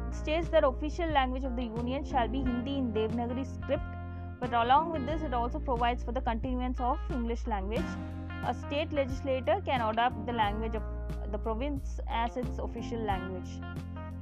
It 0.09 0.15
states 0.15 0.49
that 0.49 0.63
official 0.63 1.09
language 1.09 1.43
of 1.43 1.55
the 1.55 1.63
union 1.63 2.05
shall 2.05 2.27
be 2.27 2.43
Hindi 2.43 2.77
in 2.77 2.93
Devanagari 2.93 3.45
script, 3.51 3.83
but 4.39 4.53
along 4.53 4.91
with 4.91 5.07
this 5.07 5.23
it 5.23 5.33
also 5.33 5.57
provides 5.57 6.03
for 6.03 6.11
the 6.11 6.21
continuance 6.21 6.79
of 6.79 6.99
English 7.09 7.47
language. 7.47 7.91
A 8.45 8.53
state 8.53 8.93
legislator 8.93 9.59
can 9.65 9.81
adopt 9.81 10.27
the 10.27 10.33
language 10.33 10.75
of 10.75 10.83
the 11.31 11.39
province 11.39 11.99
as 12.07 12.37
its 12.37 12.59
official 12.59 12.99
language. 12.99 13.49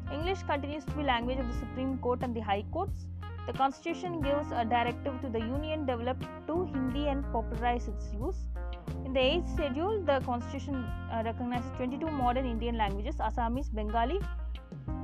English 0.09 0.43
continues 0.43 0.85
to 0.85 0.91
be 0.91 1.03
language 1.03 1.37
of 1.37 1.47
the 1.49 1.59
Supreme 1.59 1.97
Court 1.97 2.23
and 2.23 2.33
the 2.33 2.39
High 2.39 2.63
Courts. 2.71 3.07
The 3.45 3.51
Constitution 3.51 4.21
gives 4.21 4.51
a 4.53 4.63
directive 4.63 5.19
to 5.21 5.27
the 5.29 5.39
Union 5.39 5.85
developed 5.85 6.25
to 6.47 6.65
Hindi 6.65 7.07
and 7.07 7.23
popularize 7.33 7.89
its 7.89 8.13
use. 8.13 8.45
In 9.05 9.11
the 9.11 9.19
8th 9.19 9.53
schedule, 9.55 10.01
the 10.01 10.21
Constitution 10.21 10.75
uh, 11.11 11.23
recognizes 11.25 11.69
22 11.75 12.09
modern 12.09 12.45
Indian 12.45 12.77
languages 12.77 13.17
Assamese, 13.17 13.69
Bengali, 13.73 14.19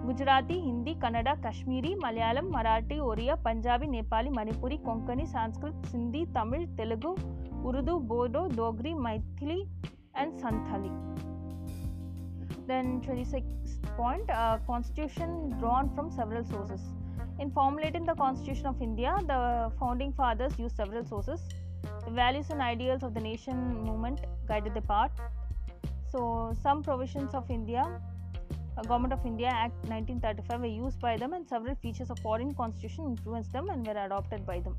Gujarati, 0.06 0.54
Hindi, 0.54 0.96
Kannada, 0.96 1.36
Kashmiri, 1.42 1.96
Malayalam, 2.02 2.50
Marathi, 2.50 3.00
Oriya, 3.00 3.36
Punjabi, 3.44 3.88
Nepali, 3.88 4.30
Manipuri, 4.30 4.82
Konkani, 4.84 5.30
Sanskrit, 5.30 5.74
Sindhi, 5.92 6.34
Tamil, 6.34 6.66
Telugu, 6.78 7.18
Urdu, 7.66 8.00
Bodo, 8.00 8.48
Dogri, 8.48 8.94
Maithili, 8.94 9.68
and 10.16 10.34
Santhali. 10.40 10.92
Then 12.68 13.02
26th 13.02 13.82
point 13.98 14.30
uh, 14.30 14.60
Constitution 14.66 15.58
drawn 15.60 15.94
from 15.94 16.10
several 16.10 16.46
sources. 16.46 16.82
In 17.40 17.50
formulating 17.52 18.04
the 18.04 18.16
Constitution 18.16 18.66
of 18.66 18.82
India, 18.82 19.18
the 19.26 19.72
founding 19.80 20.12
fathers 20.12 20.52
used 20.60 20.76
several 20.76 21.06
sources. 21.06 21.40
The 22.04 22.12
values 22.12 22.50
and 22.50 22.62
ideals 22.62 23.02
of 23.02 23.14
the 23.14 23.22
nation 23.22 23.82
movement 23.82 24.20
guided 24.46 24.74
the 24.74 24.82
path. 24.82 25.12
So, 26.12 26.54
some 26.62 26.84
provisions 26.84 27.34
of 27.34 27.50
India, 27.50 27.86
uh, 28.78 28.82
Government 28.82 29.14
of 29.14 29.26
India 29.26 29.48
Act 29.48 29.76
1935 29.88 30.60
were 30.60 30.66
used 30.66 31.00
by 31.00 31.16
them, 31.16 31.32
and 31.32 31.48
several 31.48 31.76
features 31.76 32.10
of 32.10 32.20
foreign 32.20 32.54
constitution 32.54 33.06
influenced 33.06 33.54
them 33.54 33.70
and 33.70 33.88
were 33.88 33.98
adopted 34.06 34.46
by 34.46 34.60
them. 34.60 34.76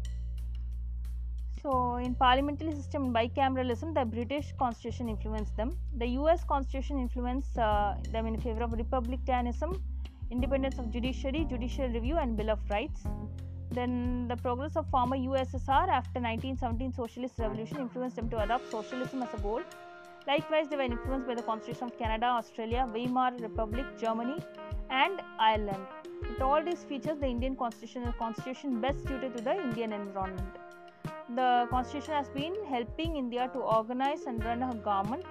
So, 1.62 1.96
in 1.96 2.14
parliamentary 2.14 2.72
system 2.72 3.14
bicameralism, 3.14 3.94
the 3.94 4.04
British 4.04 4.52
constitution 4.58 5.08
influenced 5.08 5.56
them. 5.56 5.78
The 5.96 6.08
US 6.20 6.44
constitution 6.44 6.98
influenced 6.98 7.56
uh, 7.56 7.94
them 8.12 8.26
in 8.26 8.38
favor 8.38 8.62
of 8.62 8.72
republicanism 8.72 9.82
independence 10.30 10.78
of 10.78 10.90
judiciary, 10.90 11.46
judicial 11.48 11.88
review, 11.88 12.16
and 12.18 12.36
Bill 12.36 12.50
of 12.50 12.58
Rights. 12.70 13.02
Then 13.70 14.26
the 14.28 14.36
progress 14.36 14.76
of 14.76 14.88
former 14.90 15.16
USSR 15.16 15.88
after 15.88 16.20
1917 16.20 16.92
socialist 16.92 17.38
revolution 17.38 17.78
influenced 17.78 18.16
them 18.16 18.28
to 18.30 18.42
adopt 18.42 18.70
socialism 18.70 19.22
as 19.22 19.32
a 19.34 19.38
goal. 19.38 19.62
Likewise, 20.26 20.68
they 20.68 20.76
were 20.76 20.82
influenced 20.82 21.26
by 21.26 21.34
the 21.34 21.42
Constitution 21.42 21.84
of 21.84 21.98
Canada, 21.98 22.26
Australia, 22.26 22.86
Weimar 22.92 23.32
Republic, 23.40 23.86
Germany, 23.98 24.36
and 24.90 25.20
Ireland. 25.38 25.86
With 26.28 26.42
all 26.42 26.62
these 26.62 26.84
features, 26.84 27.18
the 27.18 27.26
Indian 27.26 27.56
Constitution 27.56 28.02
is 28.02 28.14
constitution 28.18 28.80
best 28.80 29.06
suited 29.06 29.36
to 29.36 29.42
the 29.42 29.54
Indian 29.54 29.92
environment. 29.92 30.56
The 31.34 31.66
Constitution 31.70 32.14
has 32.14 32.28
been 32.28 32.54
helping 32.68 33.16
India 33.16 33.48
to 33.52 33.60
organize 33.60 34.24
and 34.26 34.44
run 34.44 34.62
a 34.62 34.74
government 34.74 35.24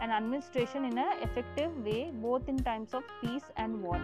and 0.00 0.10
administration 0.10 0.84
in 0.84 0.96
an 0.96 1.22
effective 1.22 1.76
way, 1.84 2.10
both 2.14 2.48
in 2.48 2.56
times 2.58 2.94
of 2.94 3.02
peace 3.20 3.44
and 3.56 3.82
war. 3.82 4.00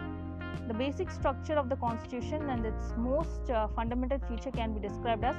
The 0.68 0.74
basic 0.74 1.10
structure 1.10 1.54
of 1.54 1.68
the 1.68 1.76
Constitution 1.76 2.50
and 2.50 2.66
its 2.66 2.92
most 2.96 3.50
uh, 3.50 3.68
fundamental 3.68 4.18
feature 4.28 4.50
can 4.50 4.72
be 4.72 4.80
described 4.80 5.24
as 5.24 5.36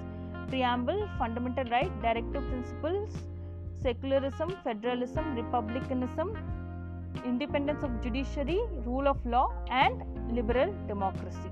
preamble, 0.48 1.10
fundamental 1.18 1.66
right, 1.66 1.92
directive 2.02 2.48
principles, 2.48 3.10
secularism, 3.82 4.56
federalism, 4.64 5.36
republicanism, 5.36 6.38
independence 7.26 7.84
of 7.84 8.02
judiciary, 8.02 8.60
rule 8.86 9.08
of 9.08 9.18
law, 9.26 9.52
and 9.70 10.04
liberal 10.34 10.74
democracy. 10.88 11.52